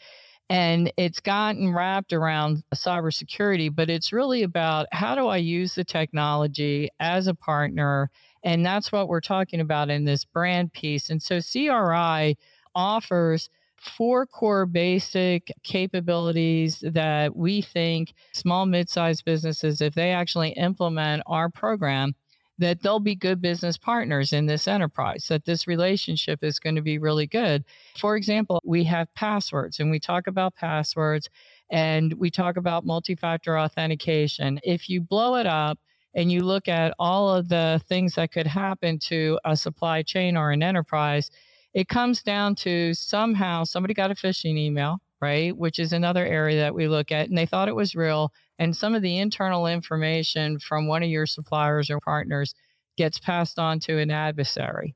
And 0.49 0.93
it's 0.95 1.19
gotten 1.19 1.73
wrapped 1.73 2.13
around 2.13 2.63
cybersecurity, 2.73 3.75
but 3.75 3.89
it's 3.89 4.13
really 4.13 4.43
about 4.43 4.87
how 4.93 5.13
do 5.13 5.27
I 5.27 5.37
use 5.37 5.75
the 5.75 5.83
technology 5.83 6.89
as 7.01 7.27
a 7.27 7.35
partner? 7.35 8.09
And 8.43 8.65
that's 8.65 8.89
what 8.89 9.09
we're 9.09 9.19
talking 9.19 9.59
about 9.59 9.89
in 9.89 10.05
this 10.05 10.23
brand 10.23 10.71
piece. 10.71 11.09
And 11.09 11.21
so 11.21 11.41
CRI 11.41 12.37
offers 12.73 13.49
four 13.79 14.25
core 14.25 14.65
basic 14.65 15.51
capabilities 15.63 16.83
that 16.85 17.35
we 17.35 17.61
think 17.61 18.13
small 18.33 18.65
mid-sized 18.65 19.23
businesses 19.25 19.81
if 19.81 19.93
they 19.93 20.11
actually 20.11 20.49
implement 20.51 21.23
our 21.27 21.49
program 21.49 22.13
that 22.59 22.81
they'll 22.81 22.99
be 22.99 23.15
good 23.15 23.39
business 23.39 23.77
partners 23.77 24.33
in 24.33 24.47
this 24.47 24.67
enterprise, 24.67 25.27
that 25.29 25.45
this 25.45 25.67
relationship 25.67 26.43
is 26.43 26.59
going 26.59 26.75
to 26.75 26.81
be 26.81 26.97
really 26.97 27.27
good. 27.27 27.63
For 27.99 28.15
example, 28.15 28.59
we 28.65 28.83
have 28.85 29.13
passwords 29.13 29.79
and 29.79 29.91
we 29.91 29.99
talk 29.99 30.25
about 30.25 30.55
passwords 30.55 31.29
and 31.69 32.13
we 32.15 32.31
talk 32.31 32.57
about 32.57 32.85
multi 32.85 33.15
factor 33.15 33.59
authentication. 33.59 34.59
If 34.63 34.89
you 34.89 35.01
blow 35.01 35.35
it 35.35 35.45
up, 35.45 35.77
and 36.17 36.31
you 36.31 36.41
look 36.41 36.67
at 36.67 36.95
all 36.97 37.29
of 37.29 37.47
the 37.47 37.79
things 37.87 38.15
that 38.15 38.31
could 38.31 38.47
happen 38.47 38.97
to 38.97 39.39
a 39.45 39.55
supply 39.55 40.01
chain 40.01 40.35
or 40.35 40.51
an 40.51 40.63
enterprise, 40.63 41.29
it 41.77 41.87
comes 41.87 42.23
down 42.23 42.55
to 42.55 42.91
somehow 42.95 43.63
somebody 43.63 43.93
got 43.93 44.09
a 44.09 44.15
phishing 44.15 44.57
email, 44.57 44.97
right? 45.21 45.55
Which 45.55 45.77
is 45.77 45.93
another 45.93 46.25
area 46.25 46.57
that 46.61 46.73
we 46.73 46.87
look 46.87 47.11
at, 47.11 47.29
and 47.29 47.37
they 47.37 47.45
thought 47.45 47.67
it 47.67 47.75
was 47.75 47.93
real 47.93 48.33
and 48.57 48.75
some 48.75 48.95
of 48.95 49.03
the 49.03 49.19
internal 49.19 49.67
information 49.67 50.57
from 50.57 50.87
one 50.87 51.03
of 51.03 51.09
your 51.09 51.27
suppliers 51.27 51.91
or 51.91 51.99
partners 51.99 52.55
gets 52.97 53.19
passed 53.19 53.59
on 53.59 53.79
to 53.81 53.99
an 53.99 54.09
adversary. 54.09 54.95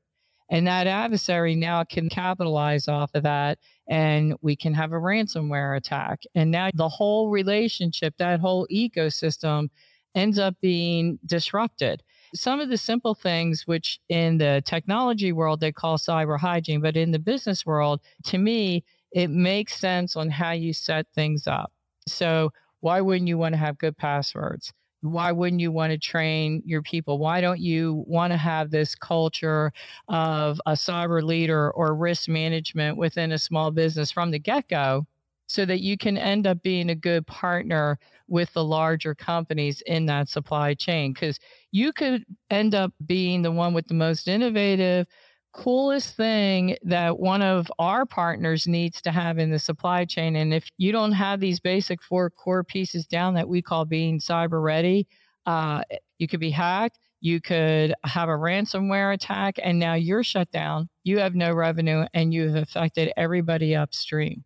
And 0.50 0.66
that 0.66 0.88
adversary 0.88 1.54
now 1.54 1.84
can 1.84 2.08
capitalize 2.08 2.88
off 2.88 3.12
of 3.14 3.22
that, 3.22 3.60
and 3.88 4.34
we 4.42 4.56
can 4.56 4.74
have 4.74 4.90
a 4.90 4.96
ransomware 4.96 5.76
attack. 5.76 6.22
And 6.34 6.50
now 6.50 6.70
the 6.74 6.88
whole 6.88 7.30
relationship, 7.30 8.14
that 8.18 8.40
whole 8.40 8.66
ecosystem 8.72 9.68
ends 10.16 10.36
up 10.36 10.56
being 10.60 11.20
disrupted. 11.24 12.02
Some 12.34 12.60
of 12.60 12.68
the 12.70 12.78
simple 12.78 13.14
things, 13.14 13.66
which 13.66 14.00
in 14.08 14.38
the 14.38 14.62
technology 14.64 15.32
world 15.32 15.60
they 15.60 15.72
call 15.72 15.98
cyber 15.98 16.38
hygiene, 16.38 16.80
but 16.80 16.96
in 16.96 17.10
the 17.10 17.18
business 17.18 17.66
world, 17.66 18.00
to 18.24 18.38
me, 18.38 18.84
it 19.12 19.28
makes 19.28 19.76
sense 19.76 20.16
on 20.16 20.30
how 20.30 20.52
you 20.52 20.72
set 20.72 21.06
things 21.14 21.46
up. 21.46 21.72
So, 22.08 22.52
why 22.80 23.00
wouldn't 23.00 23.28
you 23.28 23.38
want 23.38 23.52
to 23.54 23.58
have 23.58 23.78
good 23.78 23.96
passwords? 23.96 24.72
why 25.02 25.32
wouldn't 25.32 25.60
you 25.60 25.72
want 25.72 25.90
to 25.90 25.98
train 25.98 26.62
your 26.64 26.80
people? 26.80 27.18
Why 27.18 27.40
don't 27.40 27.60
you 27.60 28.04
want 28.06 28.32
to 28.32 28.36
have 28.36 28.70
this 28.70 28.94
culture 28.94 29.72
of 30.08 30.60
a 30.64 30.72
cyber 30.72 31.22
leader 31.22 31.72
or 31.72 31.94
risk 31.94 32.28
management 32.28 32.96
within 32.96 33.32
a 33.32 33.38
small 33.38 33.72
business 33.72 34.12
from 34.12 34.30
the 34.30 34.38
get 34.38 34.68
go 34.68 35.06
so 35.48 35.64
that 35.64 35.80
you 35.80 35.98
can 35.98 36.16
end 36.16 36.46
up 36.46 36.62
being 36.62 36.88
a 36.88 36.94
good 36.94 37.26
partner 37.26 37.98
with 38.32 38.50
the 38.54 38.64
larger 38.64 39.14
companies 39.14 39.82
in 39.82 40.06
that 40.06 40.28
supply 40.28 40.72
chain? 40.72 41.12
Because 41.12 41.38
you 41.70 41.92
could 41.92 42.24
end 42.48 42.74
up 42.74 42.92
being 43.04 43.42
the 43.42 43.52
one 43.52 43.74
with 43.74 43.86
the 43.86 43.94
most 43.94 44.26
innovative, 44.26 45.06
coolest 45.52 46.16
thing 46.16 46.76
that 46.82 47.18
one 47.18 47.42
of 47.42 47.70
our 47.78 48.06
partners 48.06 48.66
needs 48.66 49.02
to 49.02 49.10
have 49.10 49.38
in 49.38 49.50
the 49.50 49.58
supply 49.58 50.06
chain. 50.06 50.34
And 50.34 50.54
if 50.54 50.66
you 50.78 50.92
don't 50.92 51.12
have 51.12 51.40
these 51.40 51.60
basic 51.60 52.02
four 52.02 52.30
core 52.30 52.64
pieces 52.64 53.06
down 53.06 53.34
that 53.34 53.50
we 53.50 53.60
call 53.60 53.84
being 53.84 54.18
cyber 54.18 54.62
ready, 54.62 55.06
uh, 55.44 55.82
you 56.16 56.26
could 56.26 56.40
be 56.40 56.50
hacked. 56.50 56.98
You 57.20 57.38
could 57.40 57.94
have 58.04 58.30
a 58.30 58.32
ransomware 58.32 59.12
attack, 59.12 59.56
and 59.62 59.78
now 59.78 59.94
you're 59.94 60.24
shut 60.24 60.50
down. 60.50 60.88
You 61.04 61.18
have 61.18 61.34
no 61.34 61.52
revenue, 61.52 62.06
and 62.14 62.32
you've 62.32 62.56
affected 62.56 63.12
everybody 63.16 63.76
upstream. 63.76 64.42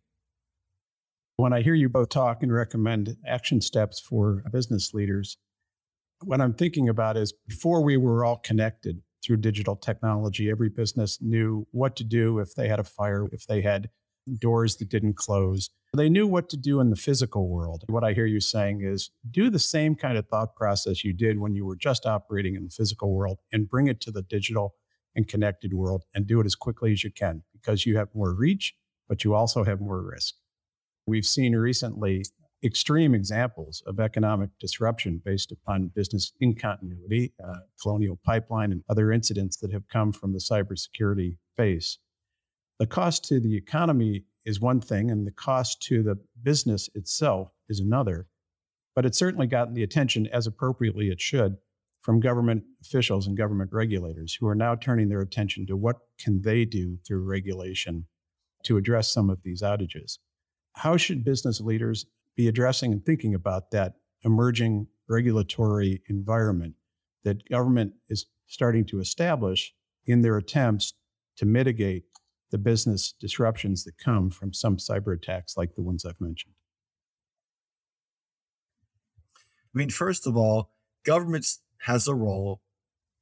When 1.37 1.53
I 1.53 1.61
hear 1.61 1.75
you 1.75 1.87
both 1.87 2.09
talk 2.09 2.43
and 2.43 2.51
recommend 2.51 3.15
action 3.25 3.61
steps 3.61 3.99
for 3.99 4.43
business 4.51 4.93
leaders, 4.93 5.37
what 6.23 6.41
I'm 6.41 6.53
thinking 6.53 6.89
about 6.89 7.15
is 7.15 7.31
before 7.47 7.83
we 7.83 7.95
were 7.95 8.25
all 8.25 8.37
connected, 8.37 9.01
through 9.27 9.37
digital 9.37 9.75
technology. 9.75 10.49
Every 10.49 10.69
business 10.69 11.19
knew 11.21 11.67
what 11.71 11.95
to 11.97 12.03
do 12.03 12.39
if 12.39 12.55
they 12.55 12.67
had 12.67 12.79
a 12.79 12.83
fire, 12.83 13.27
if 13.31 13.45
they 13.45 13.61
had 13.61 13.89
doors 14.39 14.77
that 14.77 14.89
didn't 14.89 15.15
close. 15.17 15.69
They 15.95 16.09
knew 16.09 16.27
what 16.27 16.49
to 16.49 16.57
do 16.57 16.79
in 16.79 16.89
the 16.89 16.95
physical 16.95 17.49
world. 17.49 17.83
What 17.87 18.03
I 18.03 18.13
hear 18.13 18.25
you 18.25 18.39
saying 18.39 18.81
is 18.83 19.11
do 19.29 19.49
the 19.49 19.59
same 19.59 19.95
kind 19.95 20.17
of 20.17 20.27
thought 20.27 20.55
process 20.55 21.03
you 21.03 21.13
did 21.13 21.39
when 21.39 21.55
you 21.55 21.65
were 21.65 21.75
just 21.75 22.05
operating 22.05 22.55
in 22.55 22.63
the 22.63 22.69
physical 22.69 23.13
world 23.13 23.39
and 23.51 23.69
bring 23.69 23.87
it 23.87 24.01
to 24.01 24.11
the 24.11 24.21
digital 24.21 24.75
and 25.15 25.27
connected 25.27 25.73
world 25.73 26.03
and 26.13 26.27
do 26.27 26.39
it 26.39 26.45
as 26.45 26.55
quickly 26.55 26.91
as 26.91 27.03
you 27.03 27.11
can 27.11 27.43
because 27.53 27.85
you 27.85 27.97
have 27.97 28.09
more 28.13 28.33
reach, 28.33 28.75
but 29.07 29.23
you 29.23 29.33
also 29.33 29.63
have 29.63 29.79
more 29.79 30.01
risk. 30.01 30.35
We've 31.07 31.25
seen 31.25 31.55
recently 31.55 32.25
extreme 32.65 33.15
examples 33.15 33.81
of 33.87 34.01
economic 34.01 34.49
disruption 34.59 35.21
based 35.23 35.53
upon 35.53 35.91
business 35.95 36.33
incontinuity, 36.43 37.31
uh, 37.41 37.59
Colonial 37.81 38.19
Pipeline, 38.25 38.73
and 38.73 38.83
other 38.89 39.13
incidents 39.13 39.55
that 39.57 39.71
have 39.71 39.87
come 39.87 40.11
from 40.11 40.33
the 40.33 40.39
cybersecurity 40.39 41.37
phase. 41.55 41.99
The 42.79 42.87
cost 42.87 43.23
to 43.29 43.39
the 43.39 43.55
economy 43.55 44.25
is 44.45 44.59
one 44.59 44.81
thing, 44.81 45.09
and 45.09 45.25
the 45.25 45.31
cost 45.31 45.81
to 45.83 46.03
the 46.03 46.17
business 46.43 46.89
itself 46.93 47.53
is 47.69 47.79
another. 47.79 48.27
But 48.93 49.05
it's 49.05 49.17
certainly 49.17 49.47
gotten 49.47 49.75
the 49.75 49.83
attention, 49.83 50.27
as 50.27 50.45
appropriately 50.45 51.07
it 51.07 51.21
should, 51.21 51.55
from 52.01 52.19
government 52.19 52.63
officials 52.81 53.27
and 53.27 53.37
government 53.37 53.71
regulators 53.71 54.33
who 54.33 54.47
are 54.47 54.55
now 54.55 54.75
turning 54.75 55.07
their 55.07 55.21
attention 55.21 55.67
to 55.67 55.77
what 55.77 55.97
can 56.19 56.41
they 56.41 56.65
do 56.65 56.97
through 57.07 57.23
regulation 57.23 58.07
to 58.63 58.75
address 58.75 59.13
some 59.13 59.29
of 59.29 59.43
these 59.43 59.61
outages. 59.61 60.17
How 60.77 60.95
should 60.95 61.23
business 61.23 61.59
leaders 61.59 62.05
be 62.35 62.47
addressing 62.47 62.91
and 62.91 63.03
thinking 63.03 63.33
about 63.33 63.71
that 63.71 63.95
emerging 64.23 64.87
regulatory 65.09 66.03
environment 66.07 66.75
that 67.23 67.49
government 67.49 67.93
is 68.09 68.27
starting 68.45 68.85
to 68.85 68.99
establish 68.99 69.73
in 70.05 70.21
their 70.21 70.37
attempts 70.37 70.93
to 71.37 71.45
mitigate 71.47 72.03
the 72.51 72.59
business 72.59 73.11
disruptions 73.11 73.85
that 73.85 73.97
come 73.97 74.29
from 74.29 74.53
some 74.53 74.77
cyber 74.77 75.15
attacks 75.15 75.57
like 75.57 75.73
the 75.73 75.81
ones 75.81 76.05
I've 76.05 76.21
mentioned? 76.21 76.53
I 79.73 79.77
mean, 79.77 79.89
first 79.89 80.27
of 80.27 80.37
all, 80.37 80.69
government 81.03 81.47
has 81.79 82.07
a 82.07 82.13
role 82.13 82.61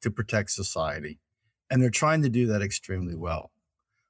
to 0.02 0.12
protect 0.12 0.52
society, 0.52 1.20
and 1.70 1.82
they're 1.82 1.90
trying 1.90 2.22
to 2.22 2.30
do 2.30 2.48
that 2.48 2.62
extremely 2.62 3.16
well. 3.16 3.52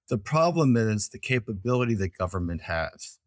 The 0.10 0.18
problem 0.18 0.76
is 0.76 1.10
the 1.10 1.20
capability 1.20 1.94
that 1.96 2.18
government 2.18 2.64
has 2.64 3.20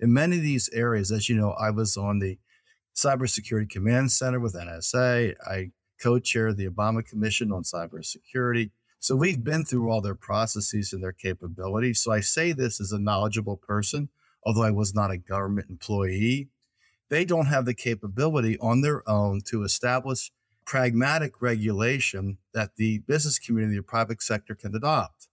in 0.00 0.12
many 0.12 0.36
of 0.36 0.42
these 0.42 0.68
areas, 0.72 1.10
as 1.10 1.28
you 1.28 1.36
know, 1.36 1.52
I 1.52 1.70
was 1.70 1.96
on 1.96 2.18
the 2.18 2.38
Cybersecurity 2.94 3.68
Command 3.68 4.12
Center 4.12 4.40
with 4.40 4.54
NSA. 4.54 5.34
I 5.46 5.70
co 6.00 6.18
chair 6.18 6.52
the 6.52 6.68
Obama 6.68 7.06
Commission 7.06 7.52
on 7.52 7.62
Cybersecurity. 7.62 8.70
So 8.98 9.14
we've 9.14 9.44
been 9.44 9.64
through 9.64 9.90
all 9.90 10.00
their 10.00 10.14
processes 10.14 10.92
and 10.92 11.02
their 11.02 11.12
capabilities. 11.12 12.00
So 12.00 12.12
I 12.12 12.20
say 12.20 12.52
this 12.52 12.80
as 12.80 12.92
a 12.92 12.98
knowledgeable 12.98 13.56
person, 13.56 14.08
although 14.42 14.62
I 14.62 14.70
was 14.70 14.94
not 14.94 15.10
a 15.10 15.18
government 15.18 15.70
employee. 15.70 16.48
They 17.08 17.24
don't 17.24 17.46
have 17.46 17.66
the 17.66 17.74
capability 17.74 18.58
on 18.58 18.80
their 18.80 19.08
own 19.08 19.42
to 19.48 19.62
establish 19.62 20.32
pragmatic 20.64 21.40
regulation 21.40 22.38
that 22.52 22.74
the 22.76 22.98
business 23.06 23.38
community 23.38 23.78
or 23.78 23.82
private 23.82 24.20
sector 24.20 24.54
can 24.54 24.74
adopt. 24.74 25.28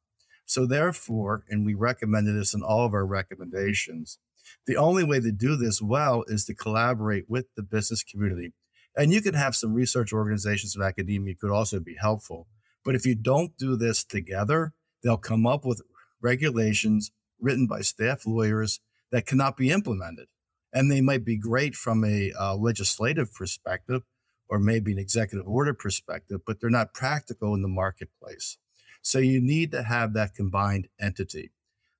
So 0.45 0.67
therefore, 0.67 1.43
and 1.49 1.65
we 1.65 1.73
recommended 1.73 2.35
this 2.35 2.53
in 2.53 2.61
all 2.61 2.85
of 2.85 2.93
our 2.93 3.05
recommendations, 3.05 4.19
the 4.65 4.77
only 4.77 5.03
way 5.03 5.19
to 5.19 5.31
do 5.31 5.55
this 5.55 5.81
well 5.81 6.23
is 6.27 6.45
to 6.45 6.55
collaborate 6.55 7.29
with 7.29 7.45
the 7.55 7.63
business 7.63 8.03
community. 8.03 8.53
And 8.95 9.11
you 9.11 9.21
can 9.21 9.33
have 9.33 9.55
some 9.55 9.73
research 9.73 10.13
organizations 10.13 10.75
and 10.75 10.83
academia 10.83 11.35
could 11.35 11.51
also 11.51 11.79
be 11.79 11.95
helpful. 11.99 12.47
But 12.85 12.95
if 12.95 13.05
you 13.05 13.15
don't 13.15 13.57
do 13.57 13.75
this 13.75 14.03
together, 14.03 14.73
they'll 15.03 15.17
come 15.17 15.47
up 15.47 15.65
with 15.65 15.81
regulations 16.21 17.11
written 17.39 17.67
by 17.67 17.81
staff 17.81 18.25
lawyers 18.25 18.79
that 19.11 19.25
cannot 19.25 19.57
be 19.57 19.71
implemented. 19.71 20.27
And 20.71 20.91
they 20.91 21.01
might 21.01 21.25
be 21.25 21.37
great 21.37 21.75
from 21.75 22.03
a 22.03 22.31
uh, 22.39 22.55
legislative 22.55 23.33
perspective 23.33 24.03
or 24.49 24.59
maybe 24.59 24.91
an 24.91 24.99
executive 24.99 25.47
order 25.47 25.73
perspective, 25.73 26.41
but 26.45 26.59
they're 26.59 26.69
not 26.69 26.93
practical 26.93 27.53
in 27.53 27.61
the 27.61 27.67
marketplace. 27.67 28.57
So 29.01 29.19
you 29.19 29.41
need 29.41 29.71
to 29.71 29.83
have 29.83 30.13
that 30.13 30.33
combined 30.33 30.87
entity 30.99 31.51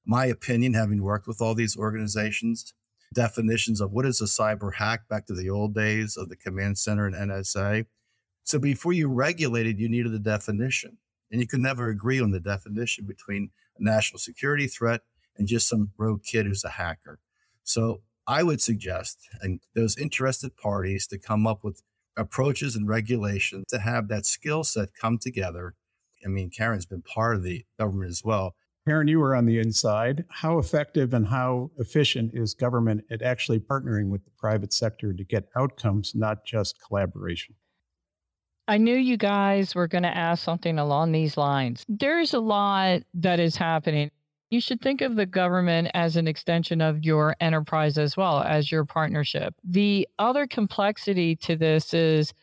my 0.06 0.26
opinion, 0.26 0.74
having 0.74 1.02
worked 1.02 1.28
with 1.28 1.42
all 1.42 1.56
these 1.56 1.78
organizations, 1.78 2.74
definitions 3.14 3.80
of 3.80 3.92
what 3.92 4.06
is 4.06 4.22
a 4.22 4.26
cyber 4.26 4.76
hack 4.76 5.08
back 5.08 5.26
to 5.28 5.34
the 5.34 5.50
old 5.50 5.74
days 5.74 6.18
of 6.18 6.30
the 6.30 6.36
command 6.36 6.78
center 6.78 7.06
and 7.06 7.16
NSA. 7.16 7.86
So 8.44 8.60
before 8.60 8.94
you 8.94 9.08
regulated, 9.08 9.80
you 9.80 9.88
needed 9.88 10.14
a 10.14 10.20
definition. 10.20 10.98
And 11.32 11.40
you 11.42 11.48
could 11.48 11.62
never 11.62 11.90
agree 11.90 12.20
on 12.22 12.32
the 12.32 12.40
definition 12.40 13.06
between 13.06 13.50
a 13.80 13.84
national 13.84 14.20
security 14.20 14.68
threat 14.68 15.02
and 15.36 15.48
just 15.48 15.68
some 15.68 15.92
rogue 15.98 16.24
kid 16.24 16.46
who's 16.46 16.64
a 16.64 16.70
hacker. 16.70 17.20
So 17.64 18.02
I 18.28 18.44
would 18.44 18.62
suggest 18.62 19.28
and 19.42 19.60
those 19.74 19.98
interested 19.98 20.56
parties 20.56 21.08
to 21.08 21.18
come 21.18 21.48
up 21.48 21.64
with 21.64 21.82
approaches 22.16 22.76
and 22.76 22.88
regulations 22.88 23.66
to 23.70 23.80
have 23.80 24.08
that 24.10 24.26
skill 24.26 24.64
set 24.64 24.94
come 24.94 25.18
together. 25.18 25.74
I 26.24 26.30
mean, 26.30 26.52
Karen's 26.52 26.86
been 26.86 27.02
part 27.02 27.36
of 27.36 27.44
the 27.44 27.66
government 27.80 28.12
as 28.12 28.24
well 28.24 28.56
Karen, 28.86 29.08
you 29.08 29.20
were 29.20 29.34
on 29.34 29.46
the 29.46 29.60
inside. 29.60 30.26
How 30.30 30.58
effective 30.58 31.14
and 31.14 31.26
how 31.26 31.72
efficient 31.78 32.32
is 32.34 32.54
government 32.54 33.06
at 33.10 33.22
actually 33.22 33.60
partnering 33.60 34.10
with 34.10 34.26
the 34.26 34.32
private 34.32 34.74
sector 34.74 35.14
to 35.14 35.24
get 35.24 35.48
outcomes, 35.56 36.14
not 36.14 36.44
just 36.46 36.82
collaboration? 36.86 37.56
I 38.68 38.78
knew 38.78 38.96
you 38.96 39.16
guys 39.16 39.74
were 39.74 39.88
going 39.88 40.04
to 40.04 40.16
ask 40.16 40.44
something 40.44 40.80
along 40.80 41.12
these 41.12 41.38
lines. 41.38 41.86
There's 41.88 42.34
a 42.34 42.40
lot 42.40 43.04
that 43.14 43.40
is 43.40 43.56
happening. 43.56 44.12
You 44.52 44.60
should 44.60 44.82
think 44.82 45.02
of 45.02 45.16
the 45.16 45.26
government 45.26 45.90
as 45.94 46.16
an 46.16 46.28
extension 46.28 46.82
of 46.82 47.04
your 47.04 47.36
enterprise 47.40 47.98
as 47.98 48.16
well 48.16 48.42
as 48.42 48.72
your 48.72 48.86
partnership. 48.86 49.56
The 49.64 50.08
other 50.20 50.46
complexity 50.46 51.36
to 51.38 51.56
this 51.56 51.94
is 51.94 52.34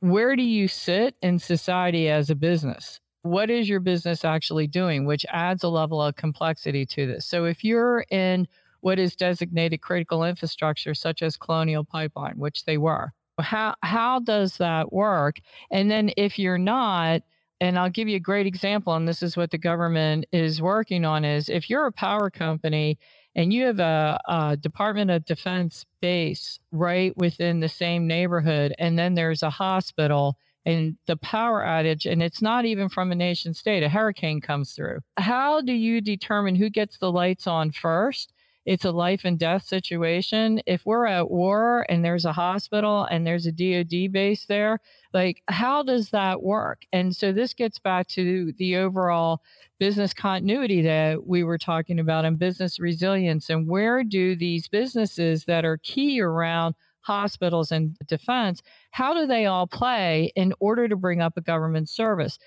where 0.00 0.36
do 0.36 0.42
you 0.42 0.68
sit 0.68 1.16
in 1.22 1.38
society 1.38 2.08
as 2.08 2.28
a 2.30 2.34
business? 2.34 3.00
What 3.26 3.50
is 3.50 3.68
your 3.68 3.80
business 3.80 4.24
actually 4.24 4.66
doing, 4.66 5.04
which 5.04 5.26
adds 5.30 5.62
a 5.62 5.68
level 5.68 6.00
of 6.00 6.16
complexity 6.16 6.86
to 6.86 7.06
this. 7.06 7.26
So 7.26 7.44
if 7.44 7.64
you're 7.64 8.04
in 8.10 8.48
what 8.80 8.98
is 8.98 9.16
designated 9.16 9.80
critical 9.80 10.24
infrastructure, 10.24 10.94
such 10.94 11.22
as 11.22 11.36
Colonial 11.36 11.84
Pipeline, 11.84 12.38
which 12.38 12.64
they 12.64 12.78
were, 12.78 13.12
how 13.38 13.74
how 13.82 14.20
does 14.20 14.56
that 14.58 14.92
work? 14.92 15.36
And 15.70 15.90
then 15.90 16.10
if 16.16 16.38
you're 16.38 16.58
not, 16.58 17.22
and 17.60 17.78
I'll 17.78 17.90
give 17.90 18.08
you 18.08 18.16
a 18.16 18.20
great 18.20 18.46
example, 18.46 18.94
and 18.94 19.08
this 19.08 19.22
is 19.22 19.36
what 19.36 19.50
the 19.50 19.58
government 19.58 20.26
is 20.32 20.62
working 20.62 21.04
on: 21.04 21.24
is 21.24 21.48
if 21.48 21.68
you're 21.68 21.86
a 21.86 21.92
power 21.92 22.30
company 22.30 22.98
and 23.34 23.52
you 23.52 23.64
have 23.66 23.80
a, 23.80 24.18
a 24.26 24.56
Department 24.56 25.10
of 25.10 25.24
Defense 25.26 25.84
base 26.00 26.58
right 26.72 27.14
within 27.16 27.60
the 27.60 27.68
same 27.68 28.06
neighborhood, 28.06 28.74
and 28.78 28.98
then 28.98 29.14
there's 29.14 29.42
a 29.42 29.50
hospital 29.50 30.38
and 30.66 30.96
the 31.06 31.16
power 31.16 31.62
outage, 31.62 32.10
and 32.10 32.20
it's 32.22 32.42
not 32.42 32.64
even 32.64 32.88
from 32.88 33.12
a 33.12 33.14
nation 33.14 33.54
state, 33.54 33.84
a 33.84 33.88
hurricane 33.88 34.40
comes 34.40 34.72
through. 34.72 34.98
How 35.16 35.60
do 35.60 35.72
you 35.72 36.00
determine 36.00 36.56
who 36.56 36.68
gets 36.68 36.98
the 36.98 37.12
lights 37.12 37.46
on 37.46 37.70
first? 37.70 38.32
It's 38.66 38.84
a 38.84 38.90
life 38.90 39.20
and 39.24 39.38
death 39.38 39.62
situation. 39.62 40.60
If 40.66 40.84
we're 40.84 41.06
at 41.06 41.30
war 41.30 41.86
and 41.88 42.04
there's 42.04 42.24
a 42.24 42.32
hospital 42.32 43.04
and 43.04 43.24
there's 43.24 43.46
a 43.46 43.52
DoD 43.52 44.10
base 44.12 44.44
there, 44.46 44.80
like 45.14 45.40
how 45.46 45.84
does 45.84 46.10
that 46.10 46.42
work? 46.42 46.82
And 46.92 47.14
so 47.14 47.30
this 47.30 47.54
gets 47.54 47.78
back 47.78 48.08
to 48.08 48.52
the 48.58 48.76
overall 48.76 49.40
business 49.78 50.12
continuity 50.12 50.82
that 50.82 51.24
we 51.24 51.44
were 51.44 51.58
talking 51.58 52.00
about 52.00 52.24
and 52.24 52.40
business 52.40 52.80
resilience 52.80 53.50
and 53.50 53.68
where 53.68 54.02
do 54.02 54.34
these 54.34 54.66
businesses 54.66 55.44
that 55.44 55.64
are 55.64 55.78
key 55.78 56.20
around 56.20 56.74
hospitals 57.06 57.70
and 57.70 57.96
defense, 58.06 58.62
how 58.90 59.14
do 59.14 59.26
they 59.26 59.46
all 59.46 59.66
play 59.66 60.32
in 60.34 60.52
order 60.58 60.88
to 60.88 60.96
bring 60.96 61.22
up 61.22 61.36
a 61.36 61.40
government 61.40 61.88
service? 61.88 62.38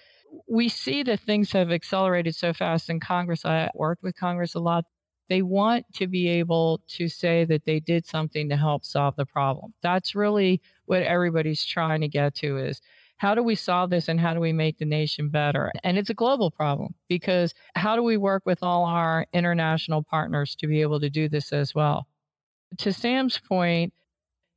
We 0.48 0.67
see 0.67 1.02
that 1.04 1.22
things 1.22 1.54
have 1.54 1.72
accelerated 1.72 2.36
so 2.36 2.54
fast 2.54 2.89
in 2.89 3.00
Congress. 3.00 3.45
I 3.45 3.69
worked 3.74 4.04
with 4.04 4.15
Congress 4.17 4.56
a 4.56 4.60
lot. 4.60 4.86
They 5.30 5.41
want 5.41 5.86
to 5.95 6.08
be 6.08 6.28
able 6.28 6.82
to 6.98 7.08
say 7.08 7.45
that 7.45 7.65
they 7.65 7.80
did 7.80 8.06
something 8.06 8.50
to 8.50 8.58
help 8.58 8.84
solve 8.84 9.15
the 9.15 9.26
problem. 9.26 9.74
That's 9.82 10.13
really 10.13 10.62
what 10.86 11.04
everybody's 11.04 11.63
trying 11.63 12.02
to 12.02 12.08
get 12.08 12.36
to 12.36 12.58
is 12.58 12.82
how 13.17 13.36
do 13.36 13.43
we 13.43 13.56
solve 13.56 13.89
this 13.89 14.08
and 14.08 14.19
how 14.19 14.34
do 14.34 14.39
we 14.39 14.54
make 14.54 14.78
the 14.78 14.86
nation 14.86 15.30
better? 15.30 15.72
And 15.84 15.98
it's 15.98 16.10
a 16.10 16.13
global 16.15 16.52
problem 16.52 16.95
because 17.08 17.54
how 17.76 17.95
do 17.95 18.04
we 18.04 18.17
work 18.17 18.43
with 18.45 18.60
all 18.62 18.86
our 18.86 19.26
international 19.34 20.04
partners 20.04 20.56
to 20.56 20.67
be 20.67 20.82
able 20.82 21.00
to 21.00 21.10
do 21.10 21.30
this 21.30 21.54
as 21.54 21.76
well? 21.76 22.08
To 22.80 22.93
Sam's 22.93 23.38
point, 23.38 23.93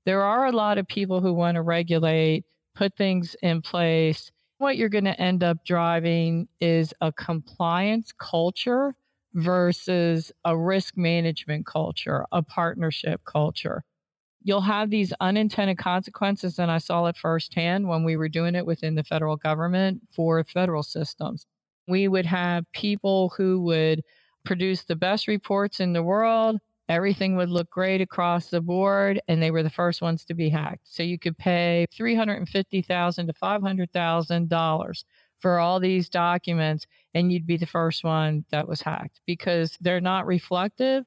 there 0.04 0.22
are 0.22 0.46
a 0.46 0.52
lot 0.52 0.78
of 0.78 0.86
people 0.86 1.20
who 1.20 1.32
want 1.32 1.56
to 1.56 1.62
regulate, 1.62 2.44
put 2.74 2.96
things 2.96 3.36
in 3.42 3.62
place. 3.62 4.30
What 4.58 4.76
you're 4.76 4.88
going 4.88 5.04
to 5.04 5.20
end 5.20 5.42
up 5.42 5.64
driving 5.64 6.48
is 6.60 6.94
a 7.00 7.12
compliance 7.12 8.12
culture 8.18 8.94
versus 9.34 10.30
a 10.44 10.56
risk 10.56 10.96
management 10.96 11.66
culture, 11.66 12.26
a 12.32 12.42
partnership 12.42 13.22
culture. 13.24 13.84
You'll 14.44 14.60
have 14.62 14.90
these 14.90 15.12
unintended 15.20 15.78
consequences, 15.78 16.58
and 16.58 16.70
I 16.70 16.78
saw 16.78 17.06
it 17.06 17.16
firsthand 17.16 17.88
when 17.88 18.02
we 18.02 18.16
were 18.16 18.28
doing 18.28 18.54
it 18.54 18.66
within 18.66 18.96
the 18.96 19.04
federal 19.04 19.36
government 19.36 20.02
for 20.14 20.42
federal 20.44 20.82
systems. 20.82 21.46
We 21.86 22.08
would 22.08 22.26
have 22.26 22.70
people 22.72 23.32
who 23.36 23.62
would 23.62 24.02
produce 24.44 24.84
the 24.84 24.96
best 24.96 25.28
reports 25.28 25.78
in 25.78 25.92
the 25.92 26.02
world, 26.02 26.58
everything 26.92 27.37
would 27.37 27.48
look 27.50 27.70
great 27.70 28.00
across 28.00 28.50
the 28.50 28.61
board 28.61 29.20
and 29.26 29.42
they 29.42 29.50
were 29.50 29.62
the 29.62 29.70
first 29.70 30.02
ones 30.02 30.24
to 30.26 30.35
be 30.35 30.50
hacked. 30.50 30.83
So 30.85 31.02
you 31.02 31.18
could 31.18 31.38
pay 31.38 31.87
350000 31.96 33.26
to 33.26 33.33
$500000 33.33 35.05
for 35.40 35.59
all 35.59 35.81
these 35.81 36.09
documents 36.09 36.87
and 37.14 37.33
you'd 37.33 37.46
be 37.46 37.57
the 37.57 37.66
first 37.66 38.05
one 38.05 38.44
that 38.50 38.68
was 38.68 38.83
hacked 38.83 39.20
because 39.26 39.76
they're 39.81 40.00
not 40.00 40.26
reflective 40.26 41.05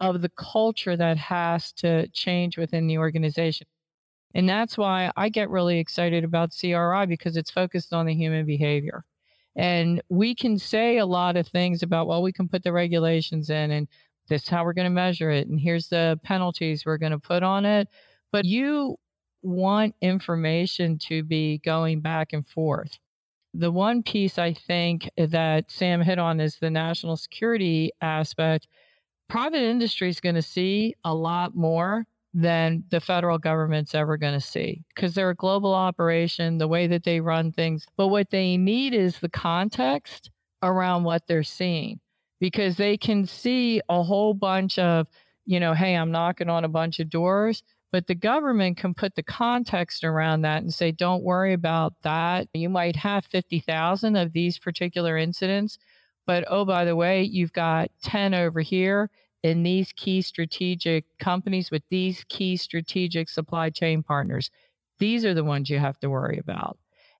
of 0.00 0.22
the 0.22 0.28
culture 0.30 0.96
that 0.96 1.16
has 1.16 1.72
to 1.74 2.08
change 2.08 2.58
within 2.58 2.86
the 2.86 2.98
organization. 2.98 3.66
And 4.34 4.48
that's 4.48 4.76
why 4.76 5.10
i 5.16 5.28
get 5.28 5.50
really 5.50 5.78
excited 5.78 6.24
about 6.24 6.52
cri 6.58 7.06
because 7.06 7.36
it's 7.36 7.50
focused 7.50 7.92
on 7.92 8.06
the 8.06 8.14
human 8.14 8.44
behavior. 8.44 9.04
And 9.56 10.02
we 10.08 10.34
can 10.34 10.58
say 10.58 10.98
a 10.98 11.06
lot 11.06 11.36
of 11.36 11.48
things 11.48 11.82
about 11.82 12.06
well 12.08 12.22
we 12.22 12.32
can 12.32 12.48
put 12.48 12.62
the 12.62 12.72
regulations 12.72 13.50
in 13.50 13.70
and 13.70 13.88
this 14.28 14.42
is 14.42 14.48
how 14.48 14.64
we're 14.64 14.72
going 14.72 14.84
to 14.86 14.90
measure 14.90 15.30
it 15.30 15.48
and 15.48 15.60
here's 15.60 15.88
the 15.88 16.18
penalties 16.22 16.84
we're 16.84 16.98
going 16.98 17.12
to 17.12 17.18
put 17.18 17.42
on 17.42 17.64
it 17.64 17.88
but 18.32 18.44
you 18.44 18.96
want 19.42 19.94
information 20.00 20.98
to 20.98 21.22
be 21.22 21.58
going 21.58 22.00
back 22.00 22.32
and 22.32 22.46
forth 22.46 22.98
the 23.54 23.70
one 23.70 24.02
piece 24.02 24.38
i 24.38 24.52
think 24.52 25.10
that 25.16 25.70
sam 25.70 26.00
hit 26.00 26.18
on 26.18 26.40
is 26.40 26.56
the 26.60 26.70
national 26.70 27.16
security 27.16 27.90
aspect 28.00 28.66
private 29.28 29.62
industry 29.62 30.08
is 30.08 30.20
going 30.20 30.34
to 30.34 30.42
see 30.42 30.94
a 31.04 31.14
lot 31.14 31.54
more 31.54 32.06
than 32.34 32.84
the 32.90 33.00
federal 33.00 33.38
government's 33.38 33.94
ever 33.94 34.16
going 34.16 34.34
to 34.34 34.40
see 34.40 34.84
because 34.94 35.14
they're 35.14 35.30
a 35.30 35.34
global 35.34 35.74
operation, 35.74 36.58
the 36.58 36.68
way 36.68 36.86
that 36.86 37.04
they 37.04 37.20
run 37.20 37.52
things. 37.52 37.86
But 37.96 38.08
what 38.08 38.30
they 38.30 38.56
need 38.56 38.94
is 38.94 39.18
the 39.18 39.28
context 39.28 40.30
around 40.62 41.04
what 41.04 41.26
they're 41.26 41.42
seeing 41.42 42.00
because 42.40 42.76
they 42.76 42.96
can 42.96 43.26
see 43.26 43.80
a 43.88 44.02
whole 44.02 44.34
bunch 44.34 44.78
of, 44.78 45.08
you 45.46 45.58
know, 45.60 45.74
hey, 45.74 45.94
I'm 45.94 46.10
knocking 46.10 46.48
on 46.48 46.64
a 46.64 46.68
bunch 46.68 47.00
of 47.00 47.10
doors, 47.10 47.62
but 47.90 48.06
the 48.06 48.14
government 48.14 48.76
can 48.76 48.94
put 48.94 49.14
the 49.14 49.22
context 49.22 50.04
around 50.04 50.42
that 50.42 50.62
and 50.62 50.72
say, 50.72 50.92
don't 50.92 51.22
worry 51.22 51.52
about 51.52 51.94
that. 52.02 52.48
You 52.52 52.68
might 52.68 52.96
have 52.96 53.24
50,000 53.26 54.16
of 54.16 54.32
these 54.32 54.58
particular 54.58 55.16
incidents, 55.16 55.78
but 56.26 56.44
oh, 56.48 56.64
by 56.64 56.84
the 56.84 56.96
way, 56.96 57.22
you've 57.22 57.52
got 57.52 57.90
10 58.02 58.34
over 58.34 58.60
here 58.60 59.10
in 59.42 59.62
these 59.62 59.92
key 59.92 60.20
strategic 60.20 61.04
companies 61.18 61.70
with 61.70 61.82
these 61.90 62.24
key 62.28 62.56
strategic 62.56 63.28
supply 63.28 63.70
chain 63.70 64.02
partners. 64.02 64.50
These 64.98 65.24
are 65.24 65.34
the 65.34 65.44
ones 65.44 65.70
you 65.70 65.78
have 65.78 65.98
to 66.00 66.10
worry 66.10 66.38
about. 66.38 66.76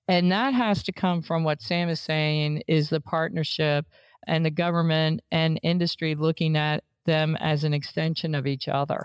And 0.08 0.32
that 0.32 0.54
has 0.54 0.82
to 0.84 0.92
come 0.92 1.22
from 1.22 1.44
what 1.44 1.62
Sam 1.62 1.88
is 1.88 2.00
saying 2.00 2.62
is 2.66 2.88
the 2.88 3.00
partnership 3.00 3.86
and 4.26 4.44
the 4.44 4.50
government 4.50 5.20
and 5.30 5.60
industry 5.62 6.14
looking 6.14 6.56
at 6.56 6.84
them 7.06 7.36
as 7.36 7.64
an 7.64 7.72
extension 7.72 8.34
of 8.34 8.46
each 8.46 8.68
other. 8.68 9.04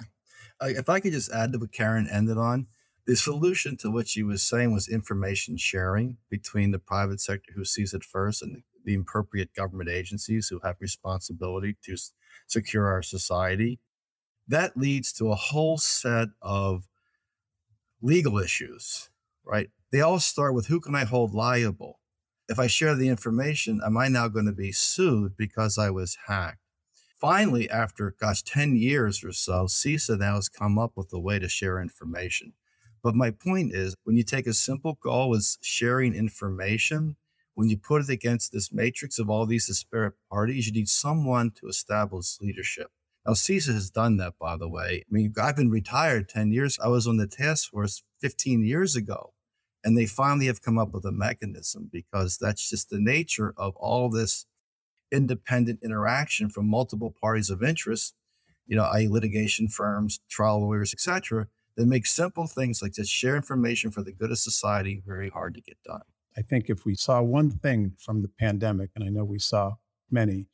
If 0.61 0.89
I 0.89 0.99
could 0.99 1.13
just 1.13 1.31
add 1.31 1.51
to 1.53 1.59
what 1.59 1.71
Karen 1.71 2.07
ended 2.11 2.37
on, 2.37 2.67
the 3.05 3.15
solution 3.15 3.75
to 3.77 3.91
what 3.91 4.07
she 4.07 4.23
was 4.23 4.41
saying 4.41 4.73
was 4.73 4.87
information 4.87 5.57
sharing 5.57 6.17
between 6.29 6.71
the 6.71 6.79
private 6.79 7.19
sector 7.19 7.51
who 7.53 7.65
sees 7.65 7.93
it 7.93 8.03
first 8.03 8.41
and 8.41 8.63
the 8.85 8.95
appropriate 8.95 9.53
government 9.53 9.89
agencies 9.89 10.47
who 10.47 10.59
have 10.63 10.75
responsibility 10.79 11.75
to 11.83 11.97
secure 12.47 12.87
our 12.87 13.01
society. 13.01 13.79
That 14.47 14.77
leads 14.77 15.11
to 15.13 15.31
a 15.31 15.35
whole 15.35 15.77
set 15.77 16.29
of 16.41 16.87
legal 18.01 18.37
issues, 18.37 19.09
right? 19.45 19.69
They 19.91 20.01
all 20.01 20.19
start 20.19 20.53
with 20.53 20.67
who 20.67 20.79
can 20.79 20.95
I 20.95 21.05
hold 21.05 21.33
liable? 21.33 21.99
If 22.49 22.59
I 22.59 22.67
share 22.67 22.95
the 22.95 23.07
information, 23.07 23.81
am 23.85 23.97
I 23.97 24.07
now 24.07 24.27
going 24.27 24.45
to 24.45 24.51
be 24.51 24.71
sued 24.71 25.37
because 25.37 25.77
I 25.77 25.89
was 25.89 26.17
hacked? 26.27 26.59
Finally, 27.19 27.69
after, 27.69 28.15
gosh, 28.19 28.43
10 28.43 28.75
years 28.75 29.23
or 29.23 29.31
so, 29.31 29.65
CISA 29.65 30.19
now 30.19 30.35
has 30.35 30.49
come 30.49 30.77
up 30.77 30.91
with 30.95 31.13
a 31.13 31.19
way 31.19 31.39
to 31.39 31.47
share 31.47 31.79
information. 31.79 32.53
But 33.01 33.15
my 33.15 33.31
point 33.31 33.73
is 33.73 33.95
when 34.03 34.17
you 34.17 34.23
take 34.23 34.47
a 34.47 34.53
simple 34.53 34.97
goal 35.01 35.35
as 35.35 35.57
sharing 35.61 36.15
information, 36.15 37.15
when 37.53 37.69
you 37.69 37.77
put 37.77 38.01
it 38.01 38.09
against 38.09 38.51
this 38.51 38.73
matrix 38.73 39.19
of 39.19 39.29
all 39.29 39.45
these 39.45 39.67
disparate 39.67 40.15
parties, 40.29 40.67
you 40.67 40.73
need 40.73 40.89
someone 40.89 41.51
to 41.51 41.67
establish 41.67 42.37
leadership. 42.41 42.91
Now, 43.25 43.33
CISA 43.33 43.73
has 43.73 43.89
done 43.89 44.17
that, 44.17 44.33
by 44.37 44.57
the 44.57 44.67
way. 44.67 45.05
I 45.09 45.09
mean, 45.09 45.33
I've 45.41 45.55
been 45.55 45.69
retired 45.69 46.27
10 46.27 46.51
years. 46.51 46.77
I 46.83 46.89
was 46.89 47.07
on 47.07 47.17
the 47.17 47.27
task 47.27 47.71
force 47.71 48.03
15 48.19 48.65
years 48.65 48.95
ago. 48.97 49.33
And 49.83 49.97
they 49.97 50.05
finally 50.05 50.47
have 50.47 50.61
come 50.61 50.77
up 50.77 50.93
with 50.93 51.05
a 51.05 51.11
mechanism 51.11 51.89
because 51.91 52.37
that's 52.37 52.69
just 52.69 52.89
the 52.89 52.99
nature 52.99 53.53
of 53.57 53.75
all 53.75 54.09
this 54.09 54.45
independent 55.11 55.79
interaction 55.83 56.49
from 56.49 56.67
multiple 56.67 57.13
parties 57.21 57.49
of 57.49 57.61
interest, 57.61 58.15
you 58.65 58.75
know, 58.75 58.83
i.e., 58.93 59.07
litigation 59.07 59.67
firms, 59.67 60.19
trial 60.29 60.61
lawyers, 60.61 60.93
etc., 60.93 61.47
that 61.75 61.85
make 61.85 62.05
simple 62.05 62.47
things 62.47 62.81
like 62.81 62.93
just 62.93 63.11
share 63.11 63.35
information 63.35 63.91
for 63.91 64.03
the 64.03 64.11
good 64.11 64.31
of 64.31 64.37
society 64.37 65.01
very 65.05 65.29
hard 65.29 65.53
to 65.55 65.61
get 65.61 65.77
done. 65.83 66.01
I 66.37 66.41
think 66.41 66.65
if 66.69 66.85
we 66.85 66.95
saw 66.95 67.21
one 67.21 67.51
thing 67.51 67.93
from 67.99 68.21
the 68.21 68.27
pandemic, 68.27 68.91
and 68.95 69.03
I 69.03 69.09
know 69.09 69.23
we 69.23 69.39
saw 69.39 69.75
many, 70.09 70.47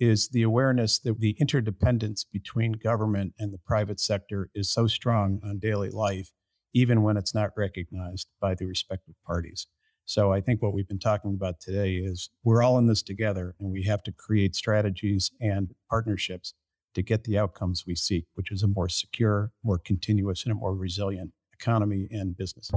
is 0.00 0.28
the 0.28 0.42
awareness 0.42 0.98
that 1.00 1.20
the 1.20 1.36
interdependence 1.38 2.24
between 2.24 2.72
government 2.72 3.34
and 3.38 3.52
the 3.52 3.58
private 3.58 4.00
sector 4.00 4.50
is 4.54 4.70
so 4.70 4.86
strong 4.88 5.40
on 5.44 5.58
daily 5.58 5.90
life 5.90 6.32
even 6.74 7.02
when 7.02 7.16
it's 7.16 7.34
not 7.34 7.50
recognized 7.56 8.28
by 8.40 8.54
the 8.54 8.66
respective 8.66 9.14
parties. 9.26 9.66
So 10.04 10.32
I 10.32 10.40
think 10.40 10.60
what 10.60 10.74
we've 10.74 10.88
been 10.88 10.98
talking 10.98 11.32
about 11.34 11.60
today 11.60 11.94
is 11.94 12.30
we're 12.42 12.62
all 12.62 12.78
in 12.78 12.86
this 12.86 13.02
together 13.02 13.54
and 13.60 13.70
we 13.70 13.84
have 13.84 14.02
to 14.04 14.12
create 14.12 14.56
strategies 14.56 15.30
and 15.40 15.74
partnerships 15.88 16.54
to 16.94 17.02
get 17.02 17.24
the 17.24 17.38
outcomes 17.38 17.84
we 17.86 17.94
seek, 17.94 18.26
which 18.34 18.50
is 18.50 18.62
a 18.62 18.68
more 18.68 18.88
secure, 18.88 19.52
more 19.62 19.78
continuous, 19.78 20.44
and 20.44 20.52
a 20.52 20.54
more 20.54 20.74
resilient 20.74 21.30
economy 21.52 22.08
and 22.10 22.36
business. 22.36 22.70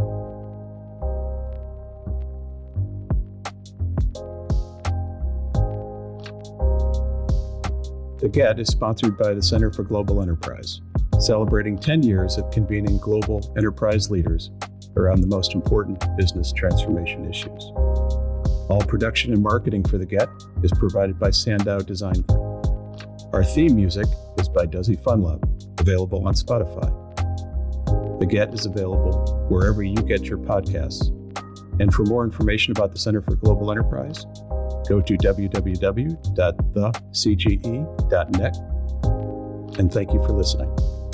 The 8.19 8.29
GET 8.29 8.59
is 8.59 8.69
sponsored 8.69 9.17
by 9.17 9.33
the 9.33 9.43
Center 9.43 9.71
for 9.71 9.83
Global 9.83 10.21
Enterprise 10.21 10.79
celebrating 11.19 11.77
10 11.77 12.03
years 12.03 12.37
of 12.37 12.49
convening 12.51 12.97
global 12.97 13.53
enterprise 13.57 14.09
leaders 14.09 14.51
around 14.97 15.21
the 15.21 15.27
most 15.27 15.53
important 15.53 16.03
business 16.17 16.51
transformation 16.51 17.29
issues. 17.29 17.71
All 18.69 18.81
production 18.87 19.33
and 19.33 19.43
marketing 19.43 19.83
for 19.83 19.97
The 19.97 20.05
Get 20.05 20.29
is 20.63 20.71
provided 20.71 21.19
by 21.19 21.29
Sandow 21.31 21.79
Design 21.81 22.21
Group. 22.21 22.65
Our 23.33 23.43
theme 23.43 23.75
music 23.75 24.07
is 24.39 24.49
by 24.49 24.65
Duzzy 24.65 24.95
Funlove, 24.95 25.43
available 25.79 26.27
on 26.27 26.33
Spotify. 26.33 26.89
The 28.19 28.25
Get 28.25 28.53
is 28.53 28.65
available 28.65 29.45
wherever 29.49 29.83
you 29.83 29.95
get 29.95 30.23
your 30.23 30.37
podcasts. 30.37 31.09
And 31.79 31.93
for 31.93 32.03
more 32.03 32.23
information 32.23 32.71
about 32.71 32.93
the 32.93 32.99
Center 32.99 33.21
for 33.21 33.35
Global 33.35 33.69
Enterprise, 33.71 34.25
go 34.87 35.01
to 35.01 35.17
www.thecge.net. 35.17 36.15
And 39.77 39.91
thank 39.91 40.13
you 40.13 40.23
for 40.23 40.31
listening. 40.31 41.04